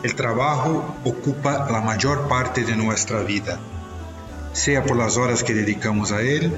El 0.08 0.14
trabajo 0.14 0.96
ocupa 1.04 1.70
la 1.70 1.82
mayor 1.82 2.28
parte 2.28 2.64
de 2.64 2.74
nuestra 2.74 3.20
vida, 3.20 3.58
sea 4.54 4.82
por 4.82 4.96
las 4.96 5.18
horas 5.18 5.44
que 5.44 5.52
dedicamos 5.52 6.12
a 6.12 6.22
él, 6.22 6.50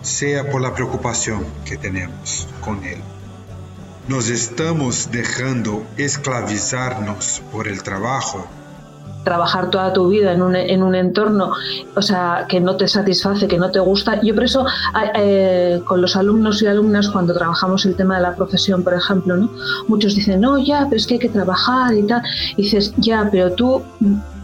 sea 0.00 0.48
por 0.48 0.60
la 0.60 0.72
preocupación 0.72 1.44
que 1.64 1.76
tenemos 1.76 2.46
con 2.60 2.84
él. 2.84 3.02
Nos 4.06 4.28
estamos 4.28 5.10
dejando 5.10 5.84
esclavizarnos 5.96 7.42
por 7.50 7.66
el 7.66 7.82
trabajo 7.82 8.46
trabajar 9.24 9.70
toda 9.70 9.92
tu 9.92 10.08
vida 10.08 10.32
en 10.32 10.42
un, 10.42 10.56
en 10.56 10.82
un 10.82 10.94
entorno, 10.94 11.52
o 11.94 12.02
sea, 12.02 12.46
que 12.48 12.60
no 12.60 12.76
te 12.76 12.88
satisface, 12.88 13.46
que 13.48 13.58
no 13.58 13.70
te 13.70 13.80
gusta. 13.80 14.20
Yo 14.22 14.34
por 14.34 14.44
eso 14.44 14.66
eh, 15.16 15.80
con 15.84 16.00
los 16.00 16.16
alumnos 16.16 16.62
y 16.62 16.66
alumnas 16.66 17.08
cuando 17.08 17.34
trabajamos 17.34 17.86
el 17.86 17.94
tema 17.94 18.16
de 18.16 18.22
la 18.22 18.34
profesión, 18.34 18.82
por 18.82 18.94
ejemplo, 18.94 19.36
¿no? 19.36 19.50
muchos 19.88 20.14
dicen, 20.14 20.40
no, 20.40 20.58
ya, 20.58 20.86
pero 20.88 20.96
es 20.96 21.06
que 21.06 21.14
hay 21.14 21.20
que 21.20 21.28
trabajar 21.28 21.94
y 21.94 22.02
tal. 22.04 22.22
Y 22.56 22.62
dices, 22.62 22.94
ya, 22.98 23.28
pero 23.30 23.52
tú 23.52 23.82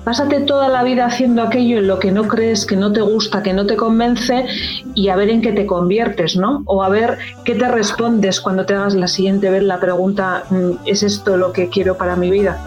pásate 0.04 0.40
toda 0.40 0.68
la 0.68 0.82
vida 0.84 1.04
haciendo 1.04 1.42
aquello 1.42 1.78
en 1.78 1.86
lo 1.86 1.98
que 1.98 2.10
no 2.10 2.26
crees, 2.26 2.64
que 2.64 2.76
no 2.76 2.90
te 2.92 3.02
gusta, 3.02 3.42
que 3.42 3.52
no 3.52 3.66
te 3.66 3.76
convence 3.76 4.46
y 4.94 5.08
a 5.08 5.16
ver 5.16 5.28
en 5.28 5.42
qué 5.42 5.52
te 5.52 5.66
conviertes, 5.66 6.36
¿no? 6.36 6.62
O 6.64 6.82
a 6.82 6.88
ver 6.88 7.18
qué 7.44 7.54
te 7.54 7.68
respondes 7.68 8.40
cuando 8.40 8.64
te 8.64 8.74
hagas 8.74 8.94
la 8.94 9.06
siguiente 9.06 9.50
vez 9.50 9.62
la 9.62 9.78
pregunta, 9.80 10.44
mm, 10.48 10.86
¿es 10.86 11.02
esto 11.02 11.36
lo 11.36 11.52
que 11.52 11.68
quiero 11.68 11.98
para 11.98 12.16
mi 12.16 12.30
vida? 12.30 12.58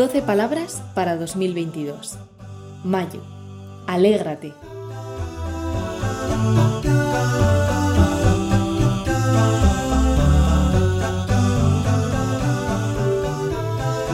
12 0.00 0.22
palabras 0.22 0.82
para 0.94 1.14
2022. 1.14 2.16
Mayo. 2.84 3.20
Alégrate. 3.86 4.54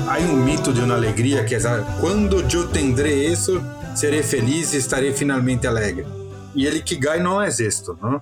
Hay 0.08 0.24
un 0.24 0.44
mito 0.44 0.72
de 0.72 0.82
una 0.82 0.96
alegria 0.96 1.44
que 1.44 1.54
é 1.54 1.60
quando 2.00 2.42
eu 2.52 2.66
tendré 2.66 3.12
isso, 3.12 3.62
serei 3.94 4.24
feliz 4.24 4.74
e 4.74 4.78
estarei 4.78 5.12
finalmente 5.12 5.68
alegre. 5.68 6.04
E 6.52 6.66
ele 6.66 6.82
que 6.82 6.96
ganha 6.96 7.22
não 7.22 7.40
é 7.40 7.46
isto, 7.46 7.96
não? 8.02 8.20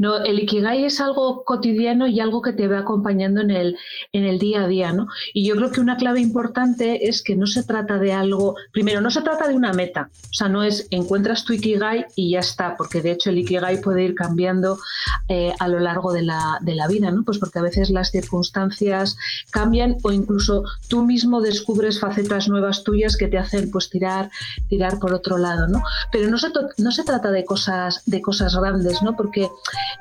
No, 0.00 0.16
el 0.24 0.40
Ikigai 0.40 0.86
es 0.86 0.98
algo 0.98 1.44
cotidiano 1.44 2.06
y 2.06 2.20
algo 2.20 2.40
que 2.40 2.54
te 2.54 2.66
va 2.66 2.78
acompañando 2.78 3.42
en 3.42 3.50
el, 3.50 3.76
en 4.14 4.24
el 4.24 4.38
día 4.38 4.64
a 4.64 4.66
día, 4.66 4.94
¿no? 4.94 5.08
Y 5.34 5.46
yo 5.46 5.54
creo 5.56 5.70
que 5.70 5.80
una 5.80 5.98
clave 5.98 6.20
importante 6.20 7.06
es 7.06 7.22
que 7.22 7.36
no 7.36 7.46
se 7.46 7.64
trata 7.64 7.98
de 7.98 8.14
algo, 8.14 8.56
primero, 8.72 9.02
no 9.02 9.10
se 9.10 9.20
trata 9.20 9.46
de 9.46 9.54
una 9.54 9.74
meta, 9.74 10.08
o 10.10 10.32
sea, 10.32 10.48
no 10.48 10.62
es 10.62 10.88
encuentras 10.90 11.44
tu 11.44 11.52
Ikigai 11.52 12.06
y 12.16 12.30
ya 12.30 12.38
está, 12.38 12.78
porque 12.78 13.02
de 13.02 13.10
hecho 13.10 13.28
el 13.28 13.40
Ikigai 13.40 13.82
puede 13.82 14.04
ir 14.04 14.14
cambiando 14.14 14.78
eh, 15.28 15.52
a 15.58 15.68
lo 15.68 15.78
largo 15.80 16.14
de 16.14 16.22
la, 16.22 16.56
de 16.62 16.74
la 16.76 16.88
vida, 16.88 17.10
¿no? 17.10 17.22
Pues 17.22 17.36
porque 17.36 17.58
a 17.58 17.62
veces 17.62 17.90
las 17.90 18.10
circunstancias 18.10 19.18
cambian 19.50 19.98
o 20.02 20.12
incluso 20.12 20.64
tú 20.88 21.04
mismo 21.04 21.42
descubres 21.42 22.00
facetas 22.00 22.48
nuevas 22.48 22.84
tuyas 22.84 23.18
que 23.18 23.28
te 23.28 23.36
hacen 23.36 23.70
pues 23.70 23.90
tirar, 23.90 24.30
tirar 24.66 24.98
por 24.98 25.12
otro 25.12 25.36
lado, 25.36 25.68
¿no? 25.68 25.82
Pero 26.10 26.30
no 26.30 26.38
se, 26.38 26.48
no 26.78 26.90
se 26.90 27.04
trata 27.04 27.30
de 27.30 27.44
cosas, 27.44 28.02
de 28.06 28.22
cosas 28.22 28.56
grandes, 28.56 29.02
¿no? 29.02 29.14
Porque 29.14 29.50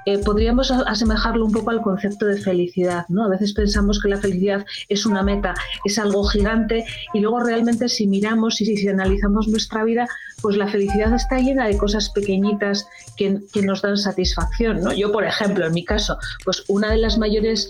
eh, 0.05 0.17
podríamos 0.19 0.71
asemejarlo 0.71 1.45
un 1.45 1.51
poco 1.51 1.71
al 1.71 1.81
concepto 1.81 2.25
de 2.25 2.37
felicidad. 2.37 3.05
¿no? 3.09 3.25
A 3.25 3.29
veces 3.29 3.53
pensamos 3.53 3.99
que 4.01 4.09
la 4.09 4.17
felicidad 4.17 4.65
es 4.87 5.05
una 5.05 5.23
meta, 5.23 5.53
es 5.85 5.97
algo 5.99 6.23
gigante 6.25 6.85
y 7.13 7.19
luego 7.19 7.39
realmente 7.41 7.89
si 7.89 8.07
miramos 8.07 8.61
y 8.61 8.65
si 8.65 8.87
analizamos 8.87 9.47
nuestra 9.47 9.83
vida, 9.83 10.07
pues 10.41 10.55
la 10.57 10.67
felicidad 10.67 11.13
está 11.13 11.39
llena 11.39 11.67
de 11.67 11.77
cosas 11.77 12.09
pequeñitas 12.09 12.87
que, 13.17 13.39
nos 13.61 13.81
dan 13.81 13.97
satisfacción. 13.97 14.81
¿no? 14.81 14.93
Yo, 14.93 15.11
por 15.11 15.25
ejemplo, 15.25 15.65
en 15.65 15.73
mi 15.73 15.83
caso, 15.83 16.17
pues 16.45 16.63
una 16.69 16.91
de 16.91 16.97
las 16.97 17.17
mayores, 17.17 17.69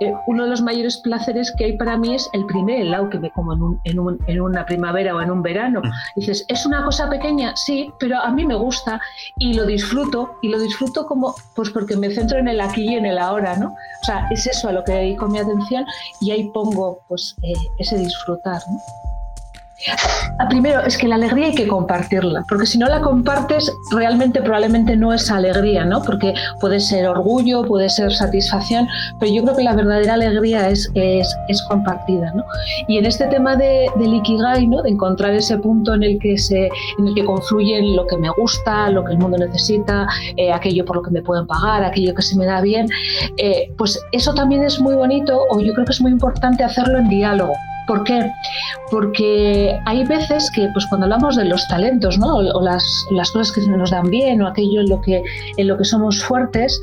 eh, 0.00 0.12
uno 0.26 0.44
de 0.44 0.50
los 0.50 0.60
mayores 0.60 0.98
placeres 0.98 1.52
que 1.56 1.64
hay 1.64 1.78
para 1.78 1.96
mí 1.96 2.14
es 2.14 2.28
el 2.34 2.44
primer 2.46 2.80
helado 2.80 3.08
que 3.08 3.18
me 3.18 3.30
como 3.30 3.80
en, 3.84 4.18
en, 4.26 4.40
una 4.40 4.66
primavera 4.66 5.14
o 5.14 5.20
en 5.20 5.30
un 5.30 5.42
verano. 5.42 5.80
Mm. 5.80 6.20
Dices, 6.20 6.44
¿es 6.48 6.66
una 6.66 6.84
cosa 6.84 7.08
pequeña? 7.08 7.56
Sí, 7.56 7.90
pero 7.98 8.18
a 8.18 8.30
mí 8.30 8.44
me 8.44 8.54
gusta 8.54 9.00
y 9.38 9.54
lo 9.54 9.64
disfruto 9.64 10.36
y 10.42 10.48
lo 10.48 10.60
disfruto 10.60 11.06
como, 11.06 11.34
pues 11.60 11.74
porque 11.74 11.94
me 11.94 12.10
centro 12.10 12.38
en 12.38 12.48
el 12.48 12.58
aquí 12.58 12.84
y 12.90 12.94
en 12.94 13.04
el 13.04 13.18
ahora, 13.18 13.54
¿no? 13.54 13.66
O 13.68 14.04
sea, 14.06 14.26
es 14.30 14.46
eso 14.46 14.68
a 14.68 14.72
lo 14.72 14.82
que 14.82 14.92
dedico 14.92 15.28
mi 15.28 15.38
atención 15.38 15.84
y 16.18 16.30
ahí 16.30 16.48
pongo 16.54 17.02
pues 17.06 17.36
eh, 17.42 17.52
ese 17.78 17.98
disfrutar, 17.98 18.62
¿no? 18.66 18.80
Ah, 20.38 20.48
primero, 20.48 20.80
es 20.80 20.98
que 20.98 21.08
la 21.08 21.14
alegría 21.14 21.46
hay 21.46 21.54
que 21.54 21.66
compartirla, 21.66 22.44
porque 22.48 22.66
si 22.66 22.78
no 22.78 22.86
la 22.86 23.00
compartes, 23.00 23.72
realmente 23.90 24.42
probablemente 24.42 24.96
no 24.96 25.12
es 25.12 25.30
alegría, 25.30 25.84
¿no? 25.84 26.02
Porque 26.02 26.34
puede 26.60 26.80
ser 26.80 27.06
orgullo, 27.06 27.62
puede 27.64 27.88
ser 27.88 28.12
satisfacción, 28.12 28.86
pero 29.18 29.32
yo 29.32 29.42
creo 29.42 29.56
que 29.56 29.62
la 29.62 29.74
verdadera 29.74 30.14
alegría 30.14 30.68
es, 30.68 30.90
es, 30.94 31.34
es 31.48 31.62
compartida, 31.62 32.32
¿no? 32.34 32.44
Y 32.88 32.98
en 32.98 33.06
este 33.06 33.26
tema 33.26 33.56
de, 33.56 33.90
del 33.96 34.14
Ikigai, 34.14 34.66
¿no? 34.66 34.82
De 34.82 34.90
encontrar 34.90 35.34
ese 35.34 35.56
punto 35.58 35.94
en 35.94 36.02
el 36.02 36.18
que, 36.18 36.36
se, 36.36 36.68
en 36.98 37.08
el 37.08 37.14
que 37.14 37.24
confluyen 37.24 37.96
lo 37.96 38.06
que 38.06 38.16
me 38.16 38.30
gusta, 38.30 38.90
lo 38.90 39.04
que 39.04 39.12
el 39.12 39.18
mundo 39.18 39.38
necesita, 39.38 40.06
eh, 40.36 40.52
aquello 40.52 40.84
por 40.84 40.96
lo 40.96 41.02
que 41.02 41.10
me 41.10 41.22
pueden 41.22 41.46
pagar, 41.46 41.84
aquello 41.84 42.14
que 42.14 42.22
se 42.22 42.36
me 42.36 42.44
da 42.44 42.60
bien, 42.60 42.86
eh, 43.38 43.72
pues 43.78 43.98
eso 44.12 44.34
también 44.34 44.62
es 44.62 44.80
muy 44.80 44.94
bonito, 44.94 45.40
o 45.50 45.60
yo 45.60 45.72
creo 45.72 45.86
que 45.86 45.92
es 45.92 46.00
muy 46.00 46.12
importante 46.12 46.64
hacerlo 46.64 46.98
en 46.98 47.08
diálogo. 47.08 47.54
¿Por 47.90 48.04
qué? 48.04 48.30
Porque 48.88 49.76
hay 49.84 50.04
veces 50.04 50.48
que 50.54 50.68
pues 50.72 50.86
cuando 50.86 51.06
hablamos 51.06 51.34
de 51.34 51.44
los 51.44 51.66
talentos 51.66 52.18
¿no? 52.18 52.36
o, 52.36 52.62
las, 52.62 52.84
las, 53.10 53.32
cosas 53.32 53.50
que 53.50 53.62
nos 53.62 53.90
dan 53.90 54.08
bien 54.08 54.40
o 54.42 54.46
aquello 54.46 54.82
en 54.82 54.90
lo 54.90 55.00
que, 55.00 55.20
en 55.56 55.66
lo 55.66 55.76
que 55.76 55.84
somos 55.84 56.22
fuertes, 56.22 56.80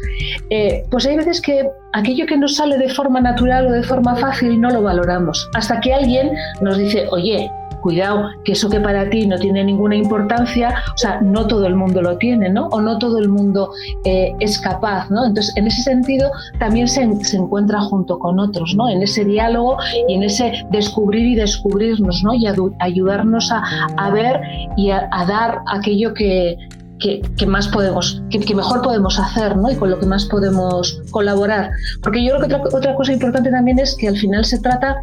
eh, 0.49 0.83
pues 0.91 1.05
hay 1.05 1.15
veces 1.15 1.39
que 1.39 1.65
aquello 1.93 2.25
que 2.25 2.35
nos 2.35 2.57
sale 2.57 2.77
de 2.77 2.89
forma 2.89 3.21
natural 3.21 3.67
o 3.67 3.71
de 3.71 3.83
forma 3.83 4.17
fácil 4.17 4.59
no 4.59 4.69
lo 4.69 4.81
valoramos. 4.81 5.49
Hasta 5.53 5.79
que 5.79 5.93
alguien 5.93 6.29
nos 6.59 6.77
dice, 6.77 7.07
oye, 7.09 7.49
cuidado, 7.87 8.31
que 8.43 8.51
eso 8.51 8.69
que 8.69 8.81
para 8.81 9.09
ti 9.09 9.25
no 9.27 9.37
tiene 9.39 9.63
ninguna 9.63 9.95
importancia, 9.95 10.83
o 10.93 10.97
sea, 10.97 11.21
no 11.21 11.47
todo 11.47 11.65
el 11.67 11.75
mundo 11.75 12.01
lo 12.01 12.17
tiene, 12.17 12.49
¿no? 12.49 12.67
O 12.67 12.81
no 12.81 12.97
todo 12.99 13.17
el 13.17 13.29
mundo 13.29 13.71
eh, 14.03 14.33
es 14.41 14.59
capaz, 14.59 15.09
¿no? 15.09 15.25
Entonces, 15.25 15.55
en 15.55 15.67
ese 15.67 15.83
sentido, 15.83 16.29
también 16.59 16.89
se, 16.89 17.03
encuentra 17.03 17.79
junto 17.79 18.19
con 18.19 18.41
otros, 18.41 18.75
¿no? 18.75 18.89
En 18.89 19.01
ese 19.01 19.23
diálogo 19.23 19.77
y 20.09 20.15
en 20.15 20.23
ese 20.23 20.65
descubrir 20.69 21.27
y 21.27 21.35
descubrirnos, 21.35 22.21
¿no? 22.23 22.33
Y 22.33 22.45
ayudarnos 22.79 23.53
a, 23.53 24.09
ver 24.11 24.41
y 24.75 24.91
a 24.91 25.07
dar 25.25 25.59
aquello 25.67 26.13
que, 26.13 26.57
que, 26.99 27.45
más 27.45 27.67
podemos, 27.67 28.21
que, 28.29 28.55
mejor 28.55 28.81
podemos 28.81 29.19
hacer, 29.19 29.55
¿no? 29.55 29.71
Y 29.71 29.75
con 29.75 29.89
lo 29.89 29.99
que 29.99 30.05
más 30.05 30.25
podemos 30.25 31.01
colaborar. 31.11 31.71
Porque 32.01 32.23
yo 32.23 32.35
creo 32.35 32.47
que 32.47 32.55
otra, 32.55 32.77
otra 32.77 32.95
cosa 32.95 33.13
importante 33.13 33.49
también 33.51 33.79
es 33.79 33.95
que 33.95 34.07
al 34.07 34.17
final 34.17 34.43
se 34.45 34.59
trata 34.59 34.97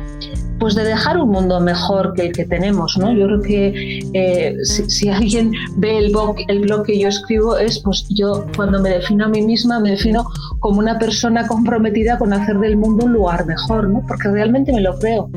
pues 0.58 0.74
de 0.74 0.84
dejar 0.84 1.18
un 1.18 1.30
mundo 1.30 1.60
mejor 1.60 2.14
que 2.14 2.26
el 2.26 2.32
que 2.32 2.44
tenemos, 2.44 2.96
¿no? 2.98 3.12
Yo 3.12 3.26
creo 3.26 3.42
que 3.42 4.00
eh, 4.12 4.56
si, 4.64 5.08
alguien 5.08 5.52
ve 5.76 5.98
el 5.98 6.12
blog, 6.12 6.36
el 6.48 6.60
blog 6.60 6.84
que 6.84 6.98
yo 6.98 7.08
escribo 7.08 7.56
es, 7.56 7.78
pues 7.80 8.06
yo 8.10 8.46
cuando 8.56 8.80
me 8.80 8.90
defino 8.90 9.24
a 9.24 9.28
mí 9.28 9.42
misma 9.42 9.80
me 9.80 9.90
defino 9.90 10.26
como 10.60 10.78
una 10.78 10.98
persona 10.98 11.46
comprometida 11.46 12.18
con 12.18 12.32
hacer 12.32 12.58
del 12.58 12.76
mundo 12.76 13.06
un 13.06 13.12
lugar 13.12 13.46
mejor, 13.46 13.88
¿no? 13.88 14.04
Porque 14.06 14.28
realmente 14.28 14.72
me 14.72 14.80
lo 14.80 14.98
creo. 14.98 15.28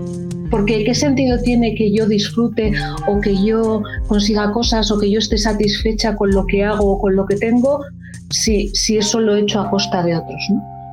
Porque 0.50 0.84
¿qué 0.86 0.96
sentido 0.96 1.38
tiene 1.40 1.76
que 1.76 1.92
yo 1.92 2.08
disfrute 2.08 2.72
o 3.08 3.20
que 3.20 3.36
yo 3.44 3.82
consiga 4.08 4.52
cosas 4.52 4.90
o 4.92 5.00
que 5.00 5.12
yo 5.12 5.20
esté 5.20 5.38
satisfecha 5.38 6.16
con 6.16 6.32
lo 6.32 6.46
que 6.46 6.64
hago 6.64 6.94
o 6.94 7.00
con 7.00 7.16
lo 7.16 7.26
que 7.26 7.36
tengo 7.36 7.84
si, 8.30 8.70
si 8.70 8.98
eso 8.98 9.20
lo 9.20 9.36
he 9.36 9.42
hecho 9.42 9.60
a 9.60 9.70
costa 9.70 10.04
de 10.04 10.16
otros? 10.16 10.42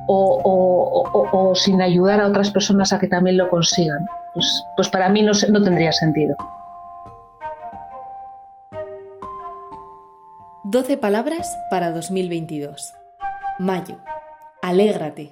O, 0.07 1.53
sin 1.55 1.81
ayudar 1.81 2.21
a 2.21 2.27
otras 2.27 2.51
personas 2.51 2.93
a 2.93 2.99
que 2.99 3.07
también 3.07 3.37
lo 3.37 3.49
consigan. 3.49 4.05
Pues, 4.33 4.63
pues 4.75 4.89
para 4.89 5.09
mí 5.09 5.21
no, 5.21 5.31
no 5.49 5.63
tendría 5.63 5.91
sentido. 5.91 6.35
12 10.63 10.97
palabras 10.97 11.57
para 11.69 11.91
2022. 11.91 12.93
Mayo. 13.59 13.97
Alégrate. 14.61 15.31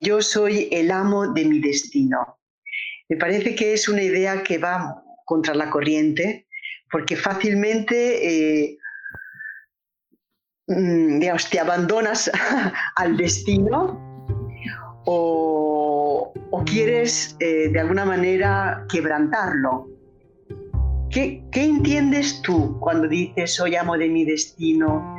Yo 0.00 0.20
soy 0.20 0.68
el 0.72 0.90
amo 0.90 1.32
de 1.32 1.44
mi 1.44 1.60
destino. 1.60 2.38
Me 3.08 3.16
parece 3.16 3.54
que 3.54 3.72
es 3.72 3.88
una 3.88 4.02
idea 4.02 4.42
que 4.42 4.58
va 4.58 5.02
contra 5.24 5.54
la 5.54 5.70
corriente, 5.70 6.46
porque 6.90 7.16
fácilmente, 7.16 8.66
eh, 8.66 8.78
mm, 10.66 11.20
te 11.50 11.60
abandonas 11.60 12.30
al 12.96 13.16
destino 13.16 14.00
o, 15.04 16.32
quieres 16.66 17.36
eh, 17.38 17.68
de 17.68 17.78
alguna 17.78 18.04
manera 18.04 18.84
quebrantarlo. 18.88 19.88
¿Qué, 21.10 21.44
¿Qué 21.52 21.64
entiendes 21.64 22.42
tú 22.42 22.76
cuando 22.80 23.06
dices 23.06 23.54
soy 23.54 23.76
amo 23.76 23.96
de 23.96 24.08
mi 24.08 24.24
destino? 24.24 25.16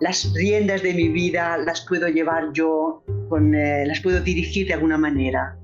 las 0.00 0.32
riendas 0.34 0.82
de 0.82 0.94
mi 0.94 1.08
vida 1.08 1.58
las 1.58 1.84
puedo 1.86 2.08
llevar 2.08 2.52
yo, 2.52 3.02
con, 3.28 3.54
eh, 3.54 3.84
las 3.86 4.00
puedo 4.00 4.20
dirigir 4.20 4.68
de 4.68 4.74
alguna 4.74 4.98
manera. 4.98 5.56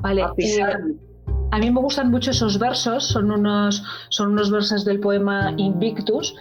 Vale, 0.00 0.22
a 0.22 0.32
a 1.50 1.58
mí 1.58 1.70
me 1.70 1.80
gustan 1.80 2.10
mucho 2.10 2.30
esos 2.30 2.58
versos, 2.58 3.08
son 3.08 3.30
unos, 3.30 3.82
son 4.10 4.32
unos 4.32 4.50
versos 4.50 4.84
del 4.84 5.00
poema 5.00 5.54
Invictus 5.56 6.34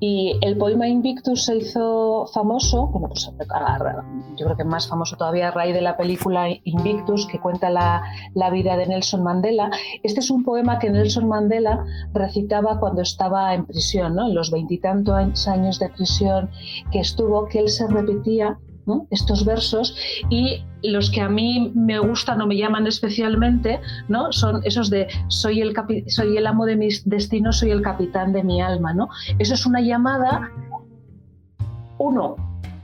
y 0.00 0.38
el 0.40 0.56
poema 0.56 0.88
Invictus 0.88 1.44
se 1.44 1.56
hizo 1.56 2.26
famoso, 2.32 2.90
pues 2.92 3.30
yo 4.36 4.44
creo 4.44 4.56
que 4.56 4.64
más 4.64 4.88
famoso 4.88 5.16
todavía 5.16 5.48
a 5.48 5.50
raíz 5.50 5.74
de 5.74 5.82
la 5.82 5.96
película 5.96 6.48
Invictus 6.64 7.26
que 7.26 7.38
cuenta 7.38 7.70
la, 7.70 8.02
la 8.34 8.50
vida 8.50 8.76
de 8.76 8.86
Nelson 8.86 9.22
Mandela. 9.22 9.70
Este 10.02 10.20
es 10.20 10.30
un 10.30 10.42
poema 10.42 10.78
que 10.78 10.90
Nelson 10.90 11.28
Mandela 11.28 11.84
recitaba 12.14 12.80
cuando 12.80 13.02
estaba 13.02 13.54
en 13.54 13.66
prisión, 13.66 14.14
¿no? 14.14 14.28
en 14.28 14.34
los 14.34 14.50
veintitantos 14.50 15.46
años 15.48 15.78
de 15.78 15.90
prisión 15.90 16.50
que 16.90 17.00
estuvo, 17.00 17.46
que 17.46 17.58
él 17.58 17.68
se 17.68 17.86
repetía 17.88 18.58
estos 19.10 19.44
versos 19.44 19.96
y 20.30 20.64
los 20.82 21.10
que 21.10 21.20
a 21.20 21.28
mí 21.28 21.72
me 21.74 21.98
gustan 21.98 22.40
o 22.40 22.46
me 22.46 22.56
llaman 22.56 22.86
especialmente 22.86 23.80
¿no? 24.08 24.32
son 24.32 24.60
esos 24.64 24.90
de 24.90 25.08
soy 25.28 25.60
el, 25.60 25.74
soy 26.06 26.36
el 26.36 26.46
amo 26.46 26.66
de 26.66 26.76
mis 26.76 27.08
destinos, 27.08 27.58
soy 27.58 27.70
el 27.70 27.82
capitán 27.82 28.32
de 28.32 28.44
mi 28.44 28.60
alma. 28.60 28.92
¿no? 28.92 29.08
Eso 29.38 29.54
es 29.54 29.66
una 29.66 29.80
llamada, 29.80 30.50
uno, 31.98 32.36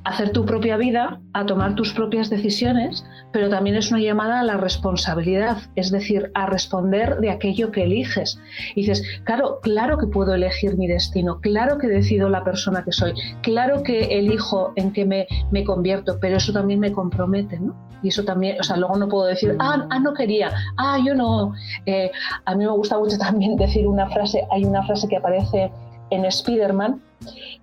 hacer 0.05 0.31
tu 0.31 0.45
propia 0.45 0.77
vida, 0.77 1.21
a 1.33 1.47
tomar 1.47 1.75
tus 1.75 1.93
propias 1.93 2.31
decisiones, 2.31 3.05
pero 3.33 3.49
también 3.49 3.77
es 3.77 3.91
una 3.91 4.01
llamada 4.01 4.41
a 4.41 4.45
la 4.45 4.57
responsabilidad, 4.57 5.59
es 5.77 5.91
decir, 5.91 6.31
a 6.35 6.47
responder 6.47 7.19
de 7.19 7.31
aquello 7.31 7.71
que 7.71 7.85
eliges. 7.85 8.39
Y 8.75 8.83
dices, 8.83 9.03
claro, 9.25 9.61
claro 9.63 9.99
que 9.99 10.07
puedo 10.07 10.35
elegir 10.35 10.77
mi 10.77 10.87
destino, 10.87 11.41
claro 11.41 11.79
que 11.79 11.89
decido 11.89 12.29
la 12.29 12.45
persona 12.45 12.85
que 12.85 12.93
soy, 12.93 13.13
claro 13.43 13.83
que 13.83 14.19
elijo 14.19 14.73
en 14.77 14.93
qué 14.93 15.05
me, 15.05 15.27
me 15.51 15.65
convierto, 15.65 16.19
pero 16.21 16.37
eso 16.37 16.53
también 16.53 16.81
me 16.81 16.93
compromete, 16.93 17.59
¿no? 17.61 17.75
Y 18.03 18.09
eso 18.09 18.25
también, 18.25 18.59
o 18.61 18.65
sea, 18.65 18.77
luego 18.77 18.97
no 18.97 19.09
puedo 19.09 19.27
decir, 19.27 19.57
ah, 19.61 19.87
ah 19.89 19.99
no 20.01 20.13
quería, 20.13 20.51
ah, 20.77 20.99
yo 21.05 21.15
no. 21.15 21.55
Eh, 21.87 22.11
a 22.45 22.55
mí 22.55 22.65
me 22.65 22.73
gusta 22.73 22.99
mucho 22.99 23.17
también 23.19 23.57
decir 23.57 23.87
una 23.87 24.09
frase, 24.11 24.43
hay 24.51 24.65
una 24.65 24.85
frase 24.85 25.09
que 25.09 25.17
aparece 25.17 25.71
en 26.11 26.25
Spider-Man, 26.25 27.01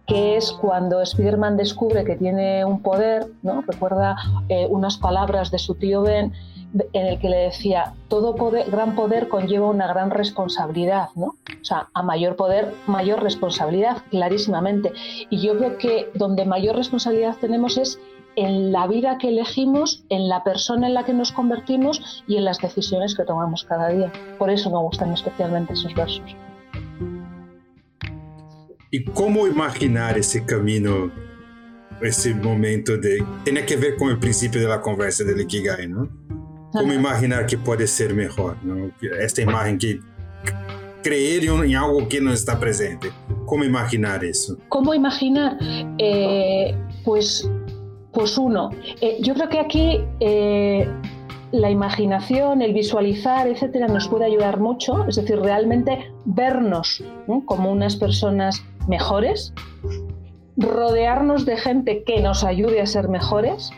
que 0.10 0.38
es 0.38 0.52
cuando 0.52 1.02
Spider-Man 1.02 1.56
descubre 1.56 2.04
que 2.04 2.16
tiene 2.16 2.66
un 2.66 2.82
poder, 2.82 3.28
¿no? 3.44 3.62
recuerda 3.62 4.16
eh, 4.50 4.66
unas 4.68 4.98
palabras 4.98 5.52
de 5.52 5.60
su 5.60 5.76
tío 5.76 6.02
Ben 6.02 6.34
en 6.94 7.06
el 7.06 7.20
que 7.20 7.30
le 7.30 7.38
decía, 7.38 7.94
todo 8.10 8.36
poder, 8.36 8.70
gran 8.70 8.96
poder 8.96 9.28
conlleva 9.28 9.70
una 9.70 9.88
gran 9.88 10.12
responsabilidad, 10.12 11.10
¿no? 11.16 11.28
O 11.28 11.64
sea, 11.66 11.90
a 11.94 12.04
mayor 12.04 12.36
poder, 12.36 12.74
mayor 12.86 13.24
responsabilidad, 13.24 13.98
clarísimamente. 14.12 14.92
Y 15.32 15.42
yo 15.42 15.58
creo 15.58 15.78
que 15.78 16.12
donde 16.14 16.46
mayor 16.46 16.76
responsabilidad 16.76 17.38
tenemos 17.42 17.78
es 17.78 18.00
en 18.36 18.72
la 18.72 18.88
vida 18.88 19.18
que 19.18 19.30
elegimos, 19.30 20.04
en 20.10 20.30
la 20.30 20.44
persona 20.44 20.88
en 20.88 20.94
la 20.94 21.06
que 21.06 21.14
nos 21.14 21.32
convertimos 21.32 22.24
y 22.28 22.38
en 22.38 22.46
las 22.46 22.60
decisiones 22.60 23.16
que 23.16 23.26
tomamos 23.26 23.64
cada 23.64 23.90
día. 23.90 24.12
Por 24.38 24.52
eso 24.52 24.70
me 24.70 24.78
gustan 24.78 25.12
especialmente 25.12 25.74
esos 25.74 25.96
versos. 25.96 26.36
¿Y 28.92 29.04
cómo 29.04 29.48
imaginar 29.48 30.18
ese 30.18 30.46
camino, 30.46 31.12
ese 32.02 32.34
momento 32.34 32.98
de... 32.98 33.24
Tiene 33.44 33.66
que 33.66 33.76
ver 33.76 33.96
con 33.98 34.10
el 34.10 34.18
principio 34.18 34.60
de 34.60 34.68
la 34.68 34.82
conversa 34.82 35.24
del 35.24 35.42
Ikigai, 35.42 35.88
¿no? 35.88 36.10
¿Cómo 36.72 36.94
imaginar 36.94 37.46
que 37.46 37.58
puede 37.58 37.86
ser 37.88 38.14
mejor? 38.14 38.58
¿no? 38.64 38.92
Esta 39.20 39.42
imagen 39.42 39.78
que 39.78 40.00
creer 41.04 41.46
en 41.46 41.76
algo 41.76 42.08
que 42.08 42.20
no 42.20 42.32
está 42.32 42.60
presente. 42.60 43.12
¿Cómo 43.46 43.64
imaginar 43.64 44.24
eso? 44.24 44.58
¿Cómo 44.70 44.94
imaginar? 44.94 45.58
Eh, 45.98 46.76
pues 47.04 47.50
pues 48.12 48.38
uno, 48.38 48.72
eh, 49.02 49.18
yo 49.22 49.36
creo 49.36 49.50
que 49.50 49.60
aquí 49.60 50.02
eh, 50.20 50.88
la 51.52 51.70
imaginación, 51.70 52.62
el 52.62 52.74
visualizar, 52.74 53.48
etcétera, 53.48 53.88
nos 53.88 54.08
puede 54.08 54.26
ayudar 54.26 54.60
mucho, 54.60 55.06
es 55.08 55.16
decir, 55.16 55.40
realmente 55.40 56.12
vernos 56.26 57.04
como 57.46 57.72
unas 57.72 57.96
personas 57.96 58.64
mejores, 58.88 59.54
rodearnos 60.58 61.46
de 61.46 61.58
gente 61.58 62.04
que 62.04 62.22
nos 62.22 62.44
ayude 62.44 62.82
a 62.82 62.86
ser 62.86 63.10
mejores 63.10 63.72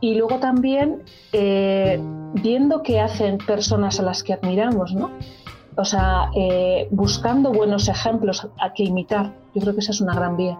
y 0.00 0.14
luego 0.14 0.38
también 0.38 1.02
eh, 1.32 1.98
viendo 2.34 2.82
qué 2.82 3.00
hacen 3.00 3.38
personas 3.38 4.00
a 4.00 4.02
las 4.02 4.22
que 4.22 4.32
admiramos, 4.34 4.94
¿no? 4.94 5.10
O 5.76 5.84
sea, 5.84 6.30
buscando 6.90 7.52
buenos 7.52 7.88
ejemplos 7.88 8.48
a 8.60 8.72
que 8.72 8.84
imitar. 8.84 9.34
Yo 9.54 9.60
creo 9.60 9.74
que 9.74 9.80
esa 9.80 9.90
es 9.90 10.00
una 10.00 10.14
gran 10.14 10.36
vía. 10.36 10.56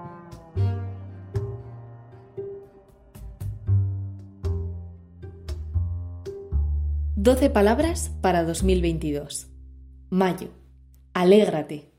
12 7.24 7.48
palabras 7.48 8.10
para 8.20 8.44
2022. 8.44 9.48
Mayo. 10.10 10.50
Alégrate. 11.14 11.93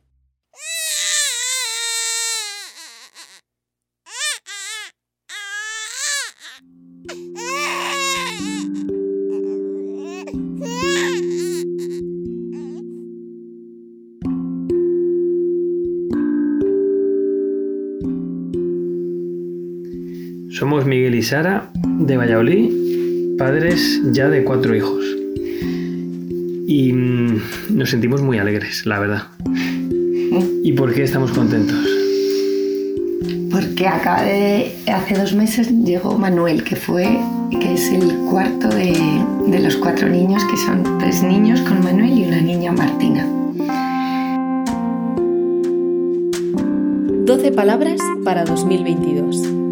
Somos 20.58 20.86
Miguel 20.86 21.16
y 21.16 21.22
Sara 21.22 21.70
de 21.84 22.16
Valladolid 22.16 23.38
padres 23.38 24.02
ya 24.14 24.30
de 24.30 24.46
cuatro 24.46 24.74
hijos. 24.74 25.04
Y 26.66 26.94
mm, 26.94 27.42
nos 27.72 27.90
sentimos 27.90 28.22
muy 28.22 28.38
alegres, 28.38 28.86
la 28.86 29.00
verdad. 29.00 29.24
¿Y 30.64 30.72
por 30.72 30.94
qué 30.94 31.04
estamos 31.04 31.34
contentos? 31.34 31.76
Porque 33.52 33.86
acaba 33.86 34.24
de, 34.24 34.72
hace 34.88 35.16
dos 35.16 35.34
meses 35.34 35.70
llegó 35.84 36.18
Manuel, 36.18 36.64
que 36.64 36.78
fue, 36.78 37.20
que 37.52 37.74
es 37.74 37.92
el 37.92 38.16
cuarto 38.30 38.70
de, 38.70 38.94
de 39.48 39.60
los 39.60 39.76
cuatro 39.76 40.08
niños, 40.08 40.42
que 40.46 40.56
son 40.56 41.00
tres 41.00 41.22
niños 41.22 41.60
con 41.64 41.84
Manuel 41.84 42.18
y 42.18 42.24
una 42.24 42.40
niña 42.40 42.72
Martina. 42.72 43.28
12 47.26 47.52
palabras 47.52 48.00
para 48.24 48.46
2022. 48.46 49.65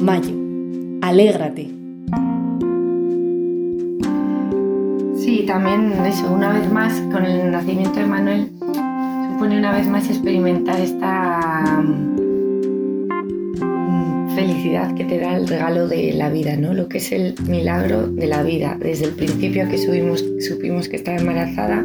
Mayo. 0.00 0.34
Alégrate. 1.02 1.70
Sí, 5.16 5.44
también 5.46 5.92
eso, 6.06 6.32
una 6.32 6.52
vez 6.52 6.72
más, 6.72 7.00
con 7.12 7.24
el 7.24 7.50
nacimiento 7.50 8.00
de 8.00 8.06
Manuel, 8.06 8.50
supone 9.32 9.58
una 9.58 9.72
vez 9.72 9.86
más 9.86 10.08
experimentar 10.08 10.80
esta 10.80 11.82
mm, 11.82 12.20
felicidad 14.34 14.94
que 14.94 15.04
te 15.04 15.18
da 15.18 15.36
el 15.36 15.46
regalo 15.46 15.86
de 15.86 16.14
la 16.14 16.30
vida, 16.30 16.56
¿no? 16.56 16.72
Lo 16.72 16.88
que 16.88 16.98
es 16.98 17.12
el 17.12 17.34
milagro 17.46 18.06
de 18.06 18.26
la 18.26 18.42
vida, 18.42 18.78
desde 18.80 19.04
el 19.06 19.12
principio 19.12 19.68
que 19.68 19.78
supimos 19.78 20.88
que 20.88 20.96
estaba 20.96 21.18
embarazada 21.18 21.84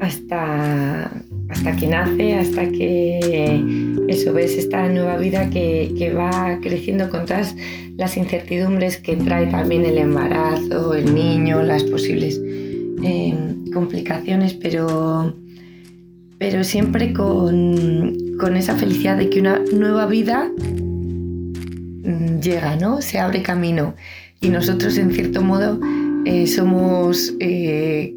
hasta, 0.00 1.10
hasta 1.48 1.76
que 1.76 1.86
nace, 1.86 2.34
hasta 2.34 2.68
que 2.68 3.94
eso 4.08 4.32
ves 4.32 4.56
esta 4.56 4.88
nueva 4.88 5.16
vida 5.16 5.50
que, 5.50 5.94
que 5.96 6.12
va 6.12 6.58
creciendo 6.60 7.08
con 7.10 7.26
todas 7.26 7.54
las 7.96 8.16
incertidumbres 8.16 8.98
que 8.98 9.16
trae 9.16 9.46
también 9.46 9.84
el 9.84 9.98
embarazo, 9.98 10.94
el 10.94 11.14
niño, 11.14 11.62
las 11.62 11.82
posibles 11.84 12.40
eh, 13.02 13.34
complicaciones, 13.72 14.54
pero, 14.54 15.34
pero 16.38 16.64
siempre 16.64 17.12
con, 17.12 18.16
con, 18.38 18.56
esa 18.56 18.74
felicidad 18.76 19.16
de 19.16 19.30
que 19.30 19.40
una 19.40 19.60
nueva 19.72 20.06
vida 20.06 20.50
mm, 22.04 22.40
llega, 22.40 22.76
¿no? 22.76 23.00
Se 23.02 23.18
abre 23.18 23.42
camino. 23.42 23.94
Y 24.40 24.48
nosotros, 24.48 24.98
en 24.98 25.12
cierto 25.12 25.42
modo, 25.42 25.80
eh, 26.26 26.46
somos 26.46 27.34
eh, 27.38 28.14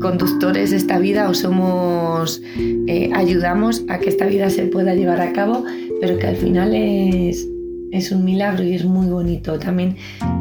conductores 0.00 0.72
de 0.72 0.76
esta 0.76 0.98
vida 0.98 1.28
o 1.28 1.34
somos 1.34 2.42
ayudamos 3.14 3.84
a 3.88 3.98
que 3.98 4.08
esta 4.08 4.26
vida 4.26 4.50
se 4.50 4.66
pueda 4.66 4.94
llevar 4.94 5.20
a 5.20 5.32
cabo, 5.32 5.64
pero 6.00 6.18
que 6.18 6.26
al 6.26 6.36
final 6.36 6.74
es, 6.74 7.48
es 7.92 8.10
un 8.10 8.24
milagro 8.24 8.64
y 8.64 8.74
es 8.74 8.84
muy 8.84 9.06
bonito. 9.06 9.58
También 9.58 9.96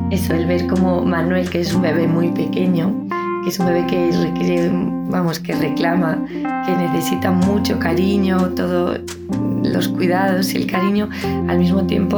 eso, 0.09 0.33
el 0.33 0.47
ver 0.47 0.65
como 0.67 1.03
Manuel, 1.03 1.49
que 1.49 1.59
es 1.59 1.73
un 1.73 1.83
bebé 1.83 2.07
muy 2.07 2.29
pequeño, 2.29 3.07
que 3.43 3.49
es 3.49 3.59
un 3.59 3.67
bebé 3.67 3.85
que 3.87 4.11
requiere, 4.11 4.71
vamos, 5.09 5.39
que 5.39 5.53
reclama, 5.53 6.25
que 6.65 6.75
necesita 6.75 7.31
mucho 7.31 7.77
cariño, 7.77 8.49
todos 8.55 8.99
los 9.63 9.87
cuidados 9.89 10.53
y 10.53 10.57
el 10.57 10.67
cariño, 10.67 11.09
al 11.47 11.59
mismo 11.59 11.85
tiempo 11.85 12.17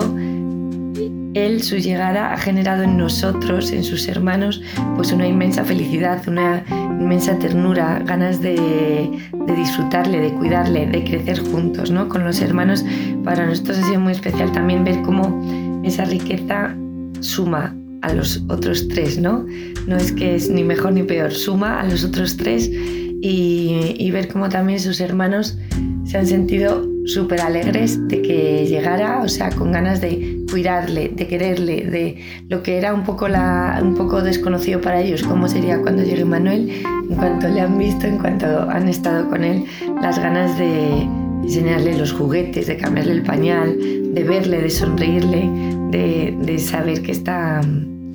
él, 1.34 1.62
su 1.64 1.78
llegada, 1.78 2.34
ha 2.34 2.38
generado 2.38 2.84
en 2.84 2.98
nosotros, 2.98 3.72
en 3.72 3.84
sus 3.84 4.08
hermanos, 4.08 4.62
pues 4.96 5.12
una 5.12 5.28
inmensa 5.28 5.64
felicidad, 5.64 6.22
una 6.28 6.64
inmensa 7.00 7.38
ternura, 7.40 8.00
ganas 8.06 8.42
de, 8.42 9.10
disfrutarle, 9.56 10.20
de 10.20 10.34
cuidarle, 10.34 10.86
de 10.88 11.04
crecer 11.04 11.40
juntos, 11.40 11.92
¿no? 11.92 12.10
Con 12.10 12.24
los 12.24 12.42
hermanos, 12.42 12.86
para 13.24 13.46
nosotros 13.46 13.80
ha 13.80 13.88
sido 13.88 14.00
muy 14.00 14.14
especial 14.14 14.52
también 14.52 14.84
ver 14.84 15.02
cómo 15.02 15.82
esa 15.84 16.06
riqueza 16.06 16.76
suma 17.20 17.76
a 18.02 18.14
los 18.14 18.44
otros 18.50 18.88
tres, 18.88 19.18
¿no? 19.18 19.46
No 19.88 19.98
es 19.98 20.12
que 20.12 20.36
es 20.36 20.50
ni 20.50 20.64
mejor 20.64 20.94
ni 20.94 21.04
peor, 21.04 21.32
suma 21.32 21.80
a 21.80 21.86
los 21.86 22.04
otros 22.04 22.38
tres 22.38 22.70
y, 22.70 23.96
y 23.98 24.12
ver 24.12 24.28
cómo 24.28 24.50
también 24.50 24.80
sus 24.80 25.00
hermanos 25.00 25.58
se 26.06 26.18
han 26.18 26.28
sentido 26.28 26.93
súper 27.06 27.42
alegres 27.42 28.08
de 28.08 28.22
que 28.22 28.66
llegara, 28.66 29.22
o 29.22 29.28
sea, 29.28 29.50
con 29.50 29.72
ganas 29.72 30.02
de 30.02 30.46
cuidarle, 30.50 31.10
de 31.10 31.28
quererle, 31.28 31.86
de 31.86 32.18
lo 32.50 32.64
que 32.64 32.78
era 32.78 32.94
un 32.94 33.04
poco, 33.04 33.26
un 33.26 33.96
poco 33.96 34.22
desconocido 34.22 34.82
para 34.82 35.02
ellos, 35.02 35.24
cómo 35.24 35.48
sería 35.48 35.82
cuando 35.82 36.04
llegue 36.04 36.26
Manuel, 36.26 36.70
en 37.10 37.16
cuanto 37.16 37.48
le 37.48 37.62
han 37.62 37.78
visto, 37.78 38.08
en 38.08 38.20
cuanto 38.20 38.70
han 38.70 38.88
estado 38.88 39.30
con 39.30 39.44
él, 39.44 39.66
las 40.02 40.20
ganas 40.20 40.58
de 40.58 41.08
enseñarle 41.44 41.98
los 41.98 42.14
juguetes, 42.14 42.68
de 42.68 42.78
cambiarle 42.78 43.14
el 43.14 43.24
pañal, 43.24 43.76
de 44.14 44.24
verle, 44.24 44.62
de 44.62 44.70
sonreírle, 44.70 45.50
de, 45.92 46.38
de 46.40 46.60
saber 46.60 47.02
que 47.02 47.12
está 47.12 47.60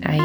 ahí. 0.04 0.20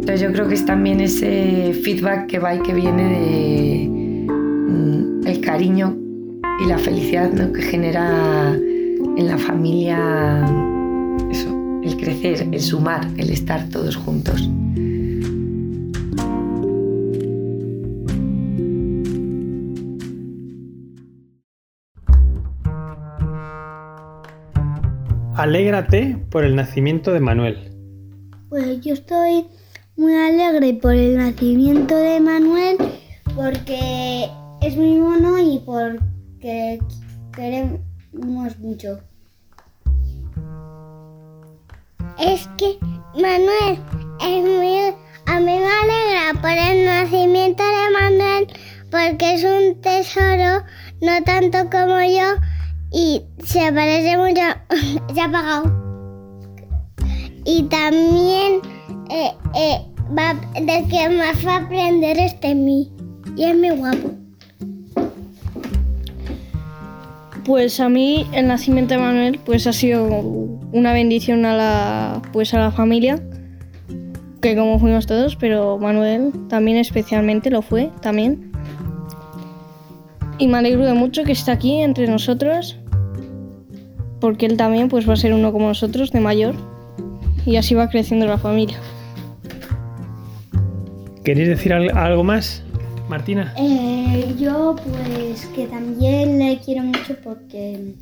Entonces 0.00 0.20
yo 0.20 0.32
creo 0.32 0.48
que 0.48 0.54
es 0.54 0.64
también 0.64 1.00
ese 1.00 1.72
feedback 1.82 2.26
que 2.26 2.38
va 2.38 2.54
y 2.54 2.60
que 2.60 2.74
viene 2.74 3.02
de 3.04 3.88
mm, 3.88 5.26
el 5.26 5.40
cariño 5.40 5.96
y 6.60 6.66
la 6.66 6.78
felicidad 6.78 7.30
que 7.52 7.62
genera 7.62 8.54
en 8.54 9.26
la 9.26 9.38
familia 9.38 10.44
eso, 11.30 11.80
el 11.82 11.96
crecer, 11.96 12.46
el 12.52 12.60
sumar, 12.60 13.06
el 13.16 13.30
estar 13.30 13.68
todos 13.70 13.96
juntos. 13.96 14.48
Alégrate 25.34 26.18
por 26.30 26.44
el 26.44 26.54
nacimiento 26.54 27.12
de 27.12 27.20
Manuel. 27.20 27.56
Pues 28.50 28.82
yo 28.82 28.92
estoy 28.92 29.46
muy 29.96 30.12
alegre 30.12 30.74
por 30.74 30.94
el 30.94 31.16
nacimiento 31.16 31.96
de 31.96 32.20
Manuel 32.20 32.76
porque 33.34 34.28
es 34.60 34.76
muy 34.76 34.98
mono 34.98 35.38
y 35.38 35.58
por 35.60 35.98
que 36.40 36.80
queremos 37.34 38.58
mucho. 38.58 39.00
Es 42.18 42.48
que 42.56 42.78
Manuel 43.14 43.78
a 45.26 45.38
mí 45.38 45.44
me 45.44 45.52
alegra 45.54 46.40
por 46.40 46.50
el 46.50 46.84
nacimiento 46.84 47.62
de 47.62 47.90
Manuel 47.92 48.46
porque 48.90 49.34
es 49.34 49.44
un 49.44 49.80
tesoro, 49.80 50.64
no 51.00 51.22
tanto 51.24 51.70
como 51.70 52.00
yo, 52.00 52.34
y 52.92 53.22
se 53.44 53.72
parece 53.72 54.16
mucho. 54.16 54.40
se 55.14 55.20
ha 55.20 55.26
apagado. 55.26 55.80
Y 57.44 57.62
también 57.64 58.60
eh, 59.10 59.32
eh, 59.54 59.86
va, 60.18 60.34
de 60.60 60.86
que 60.88 61.08
más 61.08 61.46
va 61.46 61.54
a 61.54 61.64
aprender 61.64 62.18
es 62.18 62.40
de 62.40 62.54
mí. 62.54 62.92
Y 63.36 63.44
es 63.44 63.56
muy 63.56 63.70
guapo. 63.70 64.09
Pues 67.50 67.80
a 67.80 67.88
mí 67.88 68.28
el 68.32 68.46
nacimiento 68.46 68.94
de 68.94 69.00
Manuel 69.00 69.40
pues 69.44 69.66
ha 69.66 69.72
sido 69.72 70.06
una 70.06 70.92
bendición 70.92 71.44
a 71.44 71.56
la 71.56 72.22
pues 72.32 72.54
a 72.54 72.60
la 72.60 72.70
familia 72.70 73.20
que 74.40 74.54
como 74.54 74.78
fuimos 74.78 75.06
todos, 75.06 75.34
pero 75.34 75.76
Manuel 75.76 76.30
también 76.48 76.76
especialmente 76.76 77.50
lo 77.50 77.60
fue 77.60 77.90
también. 78.02 78.52
Y 80.38 80.46
me 80.46 80.58
alegro 80.58 80.86
de 80.86 80.94
mucho 80.94 81.24
que 81.24 81.32
esté 81.32 81.50
aquí 81.50 81.80
entre 81.80 82.06
nosotros 82.06 82.78
porque 84.20 84.46
él 84.46 84.56
también 84.56 84.88
pues 84.88 85.08
va 85.08 85.14
a 85.14 85.16
ser 85.16 85.34
uno 85.34 85.50
como 85.50 85.66
nosotros 85.66 86.12
de 86.12 86.20
mayor 86.20 86.54
y 87.44 87.56
así 87.56 87.74
va 87.74 87.88
creciendo 87.90 88.26
la 88.26 88.38
familia. 88.38 88.78
¿Queréis 91.24 91.48
decir 91.48 91.72
algo 91.72 92.22
más? 92.22 92.62
Martina. 93.10 93.52
Eh, 93.58 94.34
yo 94.38 94.76
pues 94.76 95.44
que 95.46 95.66
también 95.66 96.38
le 96.38 96.60
quiero 96.60 96.82
mucho 96.84 97.16
porque 97.22 97.94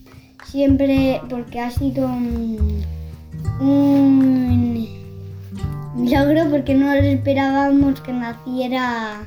siempre, 0.44 1.20
porque 1.30 1.60
ha 1.60 1.70
sido 1.70 2.06
un, 2.06 2.84
un 3.58 4.86
logro 5.96 6.50
porque 6.50 6.74
no 6.74 6.92
esperábamos 6.92 8.00
que 8.02 8.12
naciera 8.12 9.26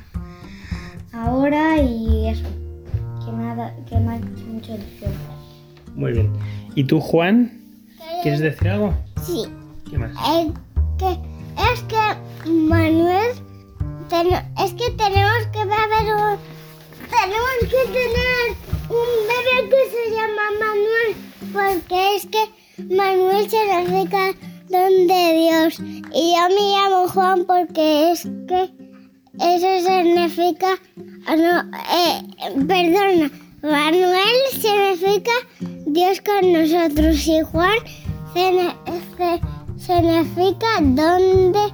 ahora 1.12 1.82
y 1.82 2.28
eso, 2.28 2.44
que 3.24 3.32
me 3.32 3.50
ha, 3.50 3.74
que 3.88 3.98
me 3.98 4.12
ha 4.12 4.16
hecho 4.16 4.46
mucho 4.50 4.74
ilusión. 4.74 5.12
Muy 5.96 6.12
bien. 6.12 6.32
¿Y 6.76 6.84
tú, 6.84 7.00
Juan? 7.00 7.60
¿Quieres 8.22 8.40
decir 8.40 8.68
algo? 8.68 8.94
Sí. 9.26 9.46
¿Qué 9.90 9.98
más? 9.98 10.12
Es 10.12 10.52
que, 10.96 11.10
es 11.72 11.82
que 11.82 12.50
Manuel 12.50 13.32
es 14.12 14.74
que 14.74 14.90
tenemos 14.90 15.46
que 15.54 15.64
beber 15.64 16.14
un, 16.14 16.36
tenemos 17.08 17.60
que 17.62 17.82
tener 17.92 18.44
un 18.90 19.08
bebé 19.26 19.56
que 19.70 19.82
se 19.90 20.02
llama 20.10 20.44
Manuel, 20.60 21.12
porque 21.54 22.16
es 22.16 22.26
que 22.26 22.42
Manuel 22.94 23.48
significa 23.48 24.34
don 24.68 25.06
de 25.06 25.24
Dios. 25.32 25.80
Y 26.14 26.34
yo 26.36 26.42
me 26.50 26.62
llamo 26.76 27.08
Juan 27.08 27.46
porque 27.46 28.12
es 28.12 28.28
que 28.48 28.70
eso 29.40 29.88
significa, 29.88 30.78
ah, 31.26 31.36
no, 31.36 31.60
eh, 31.94 32.20
perdona, 32.68 33.30
Manuel 33.62 34.36
significa 34.50 35.32
Dios 35.86 36.20
con 36.20 36.52
nosotros 36.52 37.26
y 37.26 37.40
Juan 37.40 37.78
significa 39.78 40.80
don 40.80 41.52
de 41.52 41.72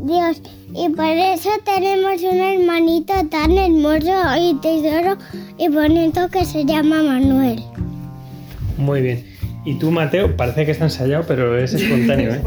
Dios. 0.00 0.40
Y 0.76 0.88
por 0.88 1.06
eso 1.06 1.50
tenemos 1.64 2.20
un 2.22 2.40
hermanito 2.40 3.14
tan 3.30 3.56
hermoso 3.56 4.12
y 4.36 4.54
tesoro 4.60 5.16
y 5.56 5.68
bonito 5.68 6.28
que 6.28 6.44
se 6.44 6.64
llama 6.64 7.00
Manuel. 7.00 7.62
Muy 8.76 9.00
bien. 9.00 9.24
Y 9.64 9.78
tú, 9.78 9.92
Mateo, 9.92 10.36
parece 10.36 10.66
que 10.66 10.72
está 10.72 10.84
ensayado, 10.84 11.24
pero 11.28 11.56
es 11.56 11.74
espontáneo, 11.74 12.34
¿eh? 12.34 12.42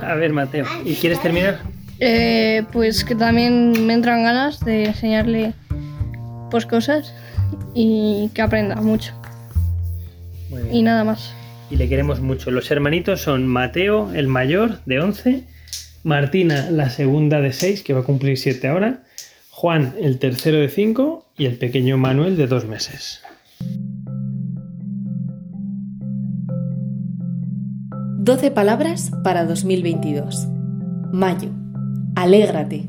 A 0.00 0.14
ver, 0.14 0.32
Mateo, 0.32 0.64
¿y 0.84 0.94
quieres 0.94 1.20
terminar? 1.20 1.58
Eh, 1.98 2.62
pues 2.72 3.04
que 3.04 3.16
también 3.16 3.84
me 3.84 3.94
entran 3.94 4.22
ganas 4.22 4.60
de 4.64 4.84
enseñarle 4.84 5.52
pues 6.52 6.66
cosas 6.66 7.12
y 7.74 8.30
que 8.32 8.42
aprenda 8.42 8.76
mucho. 8.76 9.12
Y 10.70 10.82
nada 10.82 11.02
más. 11.02 11.34
Y 11.68 11.76
le 11.76 11.88
queremos 11.88 12.20
mucho. 12.20 12.52
Los 12.52 12.70
hermanitos 12.70 13.22
son 13.22 13.46
Mateo, 13.48 14.12
el 14.14 14.28
mayor, 14.28 14.78
de 14.86 15.00
11, 15.00 15.44
Martina, 16.02 16.70
la 16.70 16.88
segunda 16.88 17.40
de 17.40 17.52
6, 17.52 17.82
que 17.82 17.92
va 17.92 18.00
a 18.00 18.04
cumplir 18.04 18.38
7 18.38 18.68
ahora, 18.68 19.02
Juan, 19.50 19.94
el 20.00 20.18
tercero 20.18 20.58
de 20.58 20.68
5 20.68 21.26
y 21.36 21.46
el 21.46 21.58
pequeño 21.58 21.98
Manuel 21.98 22.36
de 22.36 22.46
2 22.46 22.66
meses. 22.66 23.22
Doce 28.22 28.50
palabras 28.50 29.10
para 29.24 29.44
2022. 29.44 30.48
Mayo. 31.12 31.50
Alégrate. 32.14 32.88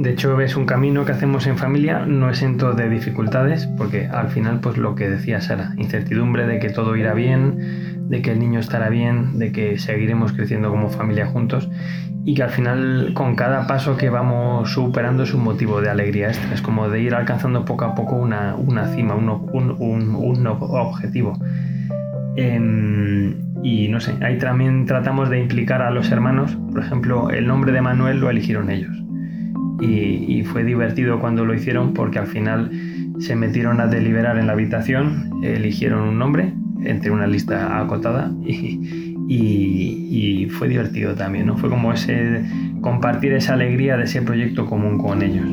De 0.00 0.12
hecho, 0.12 0.40
es 0.40 0.56
un 0.56 0.64
camino 0.64 1.04
que 1.04 1.12
hacemos 1.12 1.46
en 1.46 1.58
familia, 1.58 2.06
no 2.06 2.30
exento 2.30 2.72
de 2.72 2.88
dificultades, 2.88 3.66
porque 3.66 4.06
al 4.06 4.30
final, 4.30 4.60
pues 4.60 4.78
lo 4.78 4.94
que 4.94 5.10
decía 5.10 5.42
Sara, 5.42 5.74
incertidumbre 5.76 6.46
de 6.46 6.58
que 6.58 6.70
todo 6.70 6.96
irá 6.96 7.12
bien, 7.12 8.08
de 8.08 8.22
que 8.22 8.32
el 8.32 8.38
niño 8.38 8.60
estará 8.60 8.88
bien, 8.88 9.38
de 9.38 9.52
que 9.52 9.76
seguiremos 9.76 10.32
creciendo 10.32 10.70
como 10.70 10.88
familia 10.88 11.26
juntos 11.26 11.68
y 12.24 12.34
que 12.34 12.42
al 12.42 12.48
final 12.48 13.12
con 13.12 13.36
cada 13.36 13.66
paso 13.66 13.98
que 13.98 14.08
vamos 14.08 14.72
superando 14.72 15.24
es 15.24 15.34
un 15.34 15.44
motivo 15.44 15.82
de 15.82 15.90
alegría 15.90 16.28
extra, 16.28 16.54
es 16.54 16.62
como 16.62 16.88
de 16.88 17.02
ir 17.02 17.14
alcanzando 17.14 17.66
poco 17.66 17.84
a 17.84 17.94
poco 17.94 18.16
una, 18.16 18.56
cima, 18.94 19.14
un, 19.14 19.28
un, 19.28 20.46
objetivo. 20.46 21.38
Em, 22.36 23.34
y 23.62 23.88
no 23.88 24.00
sé, 24.00 24.14
ahí 24.22 24.38
también 24.38 24.86
tratamos 24.86 25.28
de 25.28 25.40
implicar 25.40 25.82
a 25.82 25.90
los 25.90 26.10
hermanos, 26.10 26.56
por 26.72 26.82
ejemplo, 26.82 27.28
el 27.28 27.46
nombre 27.46 27.70
de 27.72 27.82
Manuel 27.82 28.18
lo 28.18 28.30
eligieron 28.30 28.70
ellos 28.70 28.99
y, 29.80 30.42
fue 30.44 30.64
divertido 30.64 31.20
cuando 31.20 31.44
lo 31.44 31.54
hicieron 31.54 31.92
porque 31.92 32.18
al 32.18 32.26
final 32.26 32.70
se 33.18 33.36
metieron 33.36 33.80
a 33.80 33.86
deliberar 33.86 34.38
en 34.38 34.46
la 34.46 34.54
habitación, 34.54 35.40
eligieron 35.42 36.08
un 36.08 36.18
nombre 36.18 36.54
entre 36.82 37.10
una 37.10 37.26
lista 37.26 37.78
acotada 37.78 38.32
y, 38.46 40.48
fue 40.58 40.68
divertido 40.68 41.14
también, 41.14 41.46
¿no? 41.46 41.56
Fue 41.56 41.70
como 41.70 41.92
ese 41.92 42.44
compartir 42.80 43.32
esa 43.32 43.54
alegría 43.54 43.96
de 43.96 44.04
ese 44.04 44.20
proyecto 44.20 44.66
común 44.66 44.98
con 44.98 45.22
ellos. 45.22 45.46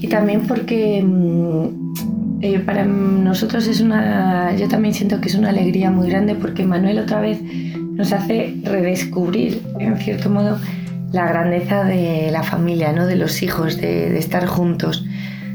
Y 0.00 0.06
también 0.08 0.42
porque 0.46 1.02
mm, 1.02 2.40
eh, 2.40 2.60
para 2.60 2.84
nosotros 2.84 3.66
es 3.66 3.80
una, 3.80 4.54
yo 4.54 4.68
también 4.68 4.94
siento 4.94 5.20
que 5.20 5.28
es 5.28 5.34
una 5.34 5.48
alegría 5.48 5.90
muy 5.90 6.08
grande 6.08 6.36
porque 6.36 6.64
Manuel 6.64 6.98
otra 6.98 7.20
vez 7.20 7.40
nos 7.98 8.12
hace 8.12 8.54
redescubrir, 8.62 9.60
en 9.80 9.96
cierto 9.96 10.30
modo, 10.30 10.56
la 11.12 11.26
grandeza 11.26 11.84
de 11.84 12.30
la 12.30 12.42
familia, 12.42 12.92
¿no? 12.92 13.06
de 13.06 13.16
los 13.16 13.42
hijos, 13.42 13.80
de, 13.80 14.16
estar 14.18 14.46
juntos, 14.46 15.04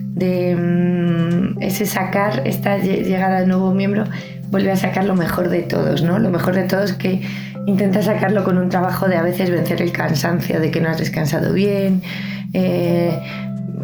de 0.09 0.55
mm, 0.55 1.61
ese 1.61 1.85
sacar, 1.85 2.41
esta 2.45 2.77
llegada 2.77 3.41
de 3.41 3.47
nuevo 3.47 3.73
miembro, 3.73 4.05
vuelve 4.49 4.71
a 4.71 4.75
sacar 4.75 5.05
lo 5.05 5.15
mejor 5.15 5.49
de 5.49 5.63
todos, 5.63 6.03
¿no? 6.03 6.19
Lo 6.19 6.29
mejor 6.29 6.53
de 6.53 6.63
todos 6.63 6.93
que 6.93 7.21
intenta 7.65 8.03
sacarlo 8.03 8.43
con 8.43 8.57
un 8.57 8.69
trabajo 8.69 9.07
de 9.07 9.15
a 9.15 9.23
veces 9.23 9.49
vencer 9.49 9.81
el 9.81 9.91
cansancio, 9.91 10.59
de 10.59 10.69
que 10.69 10.79
no 10.79 10.89
has 10.89 10.99
descansado 10.99 11.53
bien, 11.53 12.03
eh, 12.53 13.19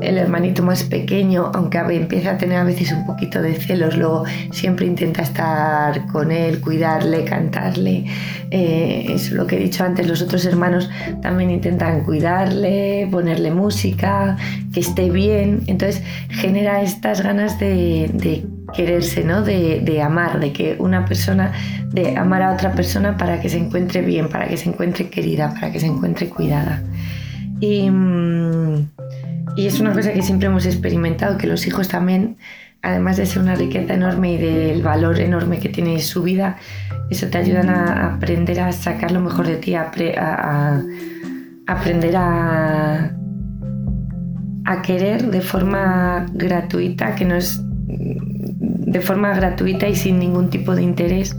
el 0.01 0.17
hermanito 0.17 0.63
más 0.63 0.83
pequeño, 0.83 1.51
aunque 1.53 1.77
empieza 1.77 2.31
a 2.31 2.37
tener 2.37 2.57
a 2.57 2.63
veces 2.63 2.91
un 2.91 3.05
poquito 3.05 3.41
de 3.41 3.53
celos, 3.55 3.97
luego 3.97 4.25
siempre 4.51 4.85
intenta 4.85 5.21
estar 5.21 6.05
con 6.07 6.31
él, 6.31 6.61
cuidarle, 6.61 7.23
cantarle. 7.25 8.05
Eh, 8.51 9.05
es 9.09 9.31
lo 9.31 9.47
que 9.47 9.57
he 9.57 9.59
dicho 9.59 9.83
antes, 9.83 10.07
los 10.07 10.21
otros 10.21 10.45
hermanos 10.45 10.89
también 11.21 11.51
intentan 11.51 12.03
cuidarle, 12.03 13.07
ponerle 13.11 13.51
música, 13.51 14.37
que 14.73 14.79
esté 14.79 15.09
bien. 15.09 15.61
Entonces 15.67 16.03
genera 16.29 16.81
estas 16.81 17.21
ganas 17.21 17.59
de, 17.59 18.45
quererse, 18.75 19.23
¿no? 19.23 19.41
De, 19.41 20.01
amar, 20.01 20.39
de 20.39 20.53
que 20.53 20.75
una 20.79 21.05
persona, 21.05 21.51
de 21.91 22.17
amar 22.17 22.41
a 22.41 22.53
otra 22.53 22.73
persona 22.73 23.17
para 23.17 23.41
que 23.41 23.49
se 23.49 23.57
encuentre 23.57 24.01
bien, 24.01 24.29
para 24.29 24.47
que 24.47 24.57
se 24.57 24.69
encuentre 24.69 25.09
querida, 25.09 25.53
para 25.53 25.71
que 25.71 25.79
se 25.79 25.87
encuentre 25.87 26.29
cuidada. 26.29 26.83
Y. 27.59 27.89
Mm, 27.89 28.98
y 29.55 29.67
es 29.67 29.79
una 29.79 29.93
cosa 29.93 30.13
que 30.13 30.21
siempre 30.21 30.47
hemos 30.47 30.65
experimentado, 30.65 31.37
que 31.37 31.47
los 31.47 31.65
hijos 31.67 31.87
también, 31.87 32.37
además 32.81 33.17
de 33.17 33.25
ser 33.25 33.41
una 33.41 33.55
riqueza 33.55 33.93
enorme 33.93 34.33
y 34.33 34.37
del 34.37 34.81
valor 34.81 35.19
enorme 35.19 35.59
que 35.59 35.69
tiene 35.69 35.99
su 35.99 36.23
vida, 36.23 36.57
eso 37.09 37.27
te 37.27 37.37
ayudan 37.37 37.69
a 37.69 38.15
aprender 38.15 38.59
a 38.59 38.71
sacar 38.71 39.11
lo 39.11 39.19
mejor 39.19 39.47
de 39.47 39.57
ti, 39.57 39.75
a, 39.75 39.91
aprender 41.67 42.15
a, 42.15 43.15
a 44.65 44.81
querer 44.81 45.29
de 45.29 45.41
forma 45.41 46.25
gratuita, 46.33 47.15
que 47.15 47.25
no 47.25 47.35
es 47.35 47.61
de 47.89 49.01
forma 49.01 49.33
gratuita 49.33 49.87
y 49.87 49.95
sin 49.95 50.19
ningún 50.19 50.49
tipo 50.49 50.75
de 50.75 50.83
interés, 50.83 51.35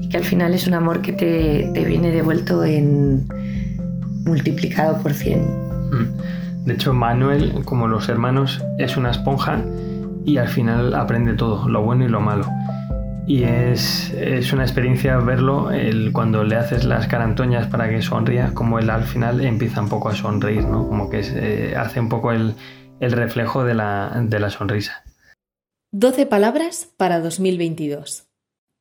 y 0.00 0.08
que 0.08 0.18
al 0.18 0.24
final 0.24 0.54
es 0.54 0.66
un 0.66 0.74
amor 0.74 1.02
que 1.02 1.12
te, 1.12 1.70
te 1.74 1.84
viene 1.84 2.10
devuelto 2.10 2.64
en 2.64 3.26
multiplicado 4.24 4.98
por 5.02 5.12
100. 5.12 5.64
De 6.64 6.72
hecho, 6.72 6.94
Manuel, 6.94 7.62
como 7.66 7.88
los 7.88 8.08
hermanos, 8.08 8.64
es 8.78 8.96
una 8.96 9.10
esponja 9.10 9.62
y 10.24 10.38
al 10.38 10.48
final 10.48 10.94
aprende 10.94 11.34
todo, 11.34 11.68
lo 11.68 11.82
bueno 11.82 12.06
y 12.06 12.08
lo 12.08 12.20
malo. 12.20 12.46
y 13.26 13.44
es, 13.44 14.12
una 14.52 14.62
experiencia 14.62 15.16
verlo 15.18 15.70
el, 15.70 16.12
cuando 16.12 16.42
le 16.44 16.56
haces 16.56 16.84
las 16.84 17.06
carantoñas 17.06 17.66
para 17.66 17.88
que 17.90 18.00
sonría, 18.00 18.52
como 18.54 18.78
él 18.78 18.88
al 18.88 19.04
final 19.04 19.42
empieza 19.42 19.82
un 19.82 19.88
poco 19.90 20.08
a 20.08 20.14
sonreír, 20.14 20.64
¿no? 20.64 20.88
Como 20.88 21.10
que 21.10 21.20
eh, 21.22 21.76
hace 21.76 22.00
un 22.00 22.08
poco 22.08 22.32
el, 22.32 22.54
reflejo 23.00 23.64
de 23.64 23.74
la, 23.74 24.12
de 24.24 24.40
la 24.40 24.48
sonrisa. 24.48 25.04
12 25.92 26.26
palabras 26.26 26.88
para 26.96 27.20
2022. 27.20 28.26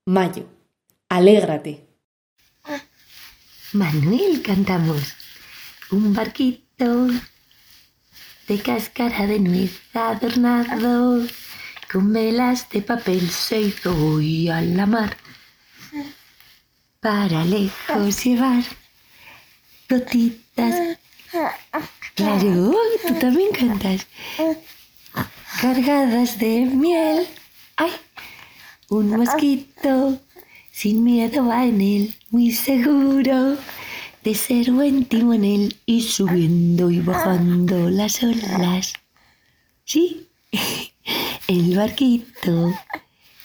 Mayo. 0.05 0.45
Alégrate. 1.09 1.85
Manuel, 3.73 4.41
cantamos. 4.41 5.15
Un 5.91 6.13
barquito 6.13 7.07
de 8.47 8.61
cáscara 8.61 9.25
de 9.27 9.39
nuez 9.39 9.79
adornado 9.93 11.25
con 11.91 12.11
velas 12.11 12.69
de 12.69 12.81
papel 12.81 13.29
se 13.29 13.61
hizo 13.61 13.95
hoy 13.95 14.49
a 14.49 14.61
la 14.61 14.85
mar 14.85 15.15
para 16.99 17.43
lejos 17.43 18.23
llevar 18.23 18.63
gotitas. 19.89 20.97
Claro, 22.15 22.73
tú 23.07 23.13
también 23.19 23.51
cantas. 23.51 24.07
Cargadas 25.61 26.39
de 26.39 26.65
miel. 26.65 27.27
¡Ay! 27.77 27.91
Un 28.89 29.09
mosquito 29.17 30.19
sin 30.71 31.03
miedo 31.03 31.45
va 31.45 31.65
en 31.65 31.81
él, 31.81 32.15
muy 32.29 32.51
seguro 32.51 33.57
de 34.23 34.35
ser 34.35 34.71
buen 34.71 35.05
timonel 35.05 35.75
y 35.85 36.01
subiendo 36.01 36.89
y 36.89 36.99
bajando 36.99 37.89
las 37.89 38.23
olas. 38.23 38.93
¿Sí? 39.83 40.27
El 41.47 41.75
barquito 41.75 42.73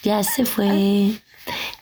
ya 0.02 0.22
se 0.22 0.44
fue. 0.44 1.20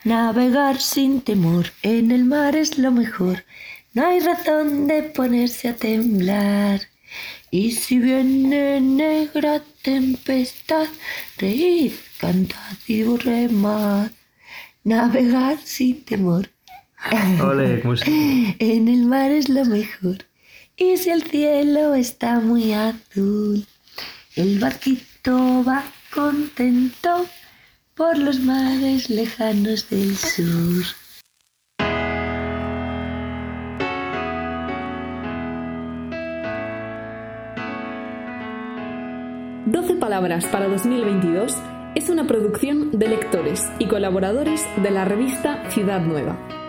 Navegar 0.05 0.81
sin 0.81 1.21
temor 1.21 1.73
en 1.83 2.11
el 2.13 2.25
mar 2.25 2.57
es 2.57 2.79
lo 2.79 2.91
mejor. 2.91 3.45
No 3.93 4.07
hay 4.07 4.21
razón 4.21 4.87
de 4.87 5.03
ponerse 5.03 5.69
a 5.69 5.77
temblar. 5.77 6.81
Y 7.51 7.73
si 7.73 7.99
viene 7.99 8.81
negra 8.81 9.63
tempestad, 9.83 10.87
reír, 11.39 11.99
cantad 12.19 12.77
y 12.87 13.05
remad. 13.05 14.11
Navegar 14.85 15.59
sin 15.65 16.05
temor. 16.05 16.56
en 18.59 18.89
el 18.89 19.07
mar 19.07 19.31
es 19.31 19.49
lo 19.49 19.65
mejor. 19.65 20.19
Y 20.77 20.97
si 20.97 21.11
el 21.11 21.23
cielo 21.23 21.95
está 21.95 22.41
muy 22.41 22.73
azul, 22.73 23.67
el 24.35 24.59
barquito 24.59 25.65
va 25.65 25.85
contento 26.13 27.27
por 27.95 28.19
los 28.19 28.41
mares 28.41 29.09
lejanos 29.09 29.89
del 29.89 30.17
sur. 30.17 30.85
Doce 39.67 39.95
palabras 39.95 40.45
para 40.47 40.69
2022 40.69 41.55
es 41.95 42.11
una 42.11 42.27
producción 42.27 42.91
de 42.93 43.09
lectores 43.09 43.63
y 43.79 43.89
colaboradores 43.89 44.65
de 44.77 44.91
la 44.91 45.07
revista 45.07 45.69
Ciudad 45.71 46.03
Nueva. 46.03 46.66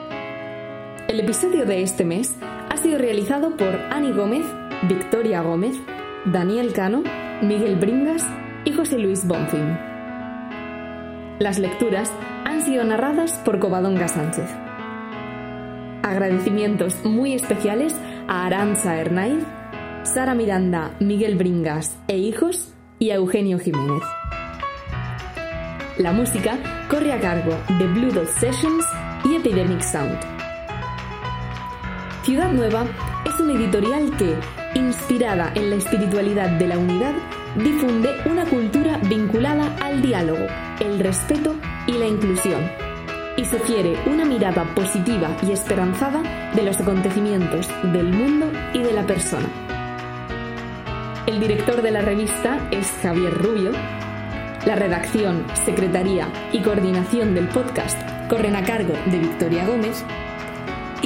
El 1.08 1.22
episodio 1.22 1.66
de 1.66 1.84
este 1.84 2.04
mes 2.04 2.36
ha 2.70 2.76
sido 2.76 2.98
realizado 2.98 3.56
por 3.56 3.74
Ani 3.92 4.12
Gómez, 4.12 4.46
Victoria 4.90 5.42
Gómez, 5.42 5.78
Daniel 6.26 6.74
Cano, 6.74 7.02
Miguel 7.42 7.78
Bringas 7.78 8.26
y 8.66 8.74
José 8.74 8.98
Luis 8.98 9.26
Bonfim. 9.26 9.78
Las 11.40 11.60
lecturas 11.60 12.12
han 12.44 12.62
sido 12.62 12.84
narradas 12.84 13.32
por 13.46 13.60
Covadonga 13.60 14.10
Sánchez. 14.10 14.50
Agradecimientos 16.04 17.06
muy 17.06 17.34
especiales 17.34 17.96
a 18.28 18.46
Aranza 18.46 18.98
Hernaiz, 18.98 19.46
Sara 20.04 20.36
Miranda, 20.36 20.92
Miguel 21.00 21.38
Bringas 21.38 21.98
e 22.10 22.18
hijos 22.18 22.74
y 23.00 23.12
a 23.12 23.16
Eugenio 23.16 23.60
Jiménez. 23.60 24.04
La 26.00 26.12
música 26.12 26.58
corre 26.90 27.14
a 27.14 27.22
cargo 27.22 27.56
de 27.80 27.88
Blue 27.88 28.12
Dot 28.12 28.28
Sessions 28.28 28.86
y 29.24 29.36
Epidemic 29.36 29.82
Sound. 29.82 30.37
Ciudad 32.28 32.52
Nueva 32.52 32.86
es 33.26 33.40
una 33.40 33.54
editorial 33.54 34.12
que, 34.18 34.36
inspirada 34.78 35.50
en 35.56 35.70
la 35.70 35.78
espiritualidad 35.78 36.50
de 36.60 36.68
la 36.68 36.78
unidad, 36.78 37.14
difunde 37.56 38.10
una 38.26 38.44
cultura 38.44 38.98
vinculada 38.98 39.74
al 39.82 40.02
diálogo, 40.02 40.46
el 40.82 41.00
respeto 41.00 41.56
y 41.88 41.94
la 41.94 42.06
inclusión, 42.06 42.70
y 43.38 43.46
sugiere 43.46 43.96
una 44.08 44.26
mirada 44.26 44.66
positiva 44.76 45.38
y 45.42 45.54
esperanzada 45.54 46.52
de 46.54 46.64
los 46.64 46.78
acontecimientos 46.82 47.70
del 47.94 48.12
mundo 48.12 48.52
y 48.74 48.80
de 48.80 48.92
la 48.92 49.06
persona. 49.06 49.48
El 51.28 51.40
director 51.40 51.82
de 51.82 51.92
la 51.92 52.02
revista 52.02 52.60
es 52.72 52.92
Javier 53.02 53.36
Rubio. 53.36 53.72
La 54.66 54.76
redacción, 54.76 55.46
secretaría 55.66 56.28
y 56.52 56.62
coordinación 56.62 57.34
del 57.34 57.48
podcast 57.48 57.98
corren 58.28 58.58
a 58.58 58.66
cargo 58.66 58.96
de 59.06 59.18
Victoria 59.18 59.66
Gómez. 59.66 60.04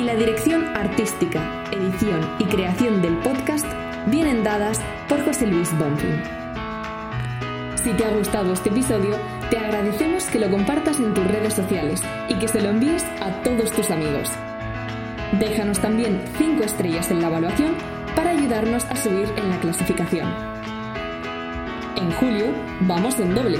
Y 0.01 0.03
la 0.03 0.15
dirección 0.15 0.75
artística, 0.75 1.63
edición 1.71 2.27
y 2.39 2.45
creación 2.45 3.03
del 3.03 3.15
podcast 3.17 3.67
vienen 4.07 4.43
dadas 4.43 4.81
por 5.07 5.23
José 5.23 5.45
Luis 5.45 5.69
Bonfim. 5.77 6.23
Si 7.75 7.91
te 7.91 8.05
ha 8.05 8.09
gustado 8.09 8.51
este 8.51 8.69
episodio, 8.69 9.15
te 9.51 9.59
agradecemos 9.59 10.23
que 10.25 10.39
lo 10.39 10.49
compartas 10.49 10.97
en 10.97 11.13
tus 11.13 11.27
redes 11.27 11.53
sociales 11.53 12.01
y 12.29 12.33
que 12.39 12.47
se 12.47 12.61
lo 12.61 12.69
envíes 12.69 13.03
a 13.21 13.43
todos 13.43 13.69
tus 13.73 13.91
amigos. 13.91 14.27
Déjanos 15.39 15.77
también 15.77 16.19
5 16.35 16.63
estrellas 16.63 17.11
en 17.11 17.21
la 17.21 17.27
evaluación 17.27 17.75
para 18.15 18.31
ayudarnos 18.31 18.83
a 18.85 18.95
subir 18.95 19.31
en 19.37 19.49
la 19.51 19.59
clasificación. 19.59 20.27
En 21.95 22.11
julio 22.13 22.47
vamos 22.79 23.19
en 23.19 23.35
doble, 23.35 23.59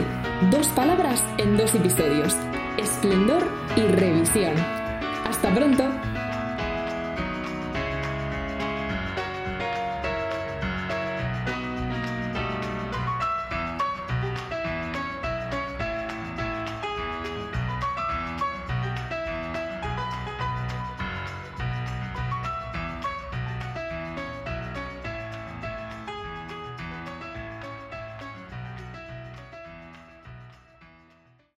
dos 0.49 0.69
palabras 0.69 1.23
en 1.37 1.55
dos 1.55 1.75
episodios, 1.75 2.35
esplendor 2.79 3.47
y 3.75 3.81
revisión. 3.81 4.55
Hasta 5.23 5.53
pronto. 5.53 6.00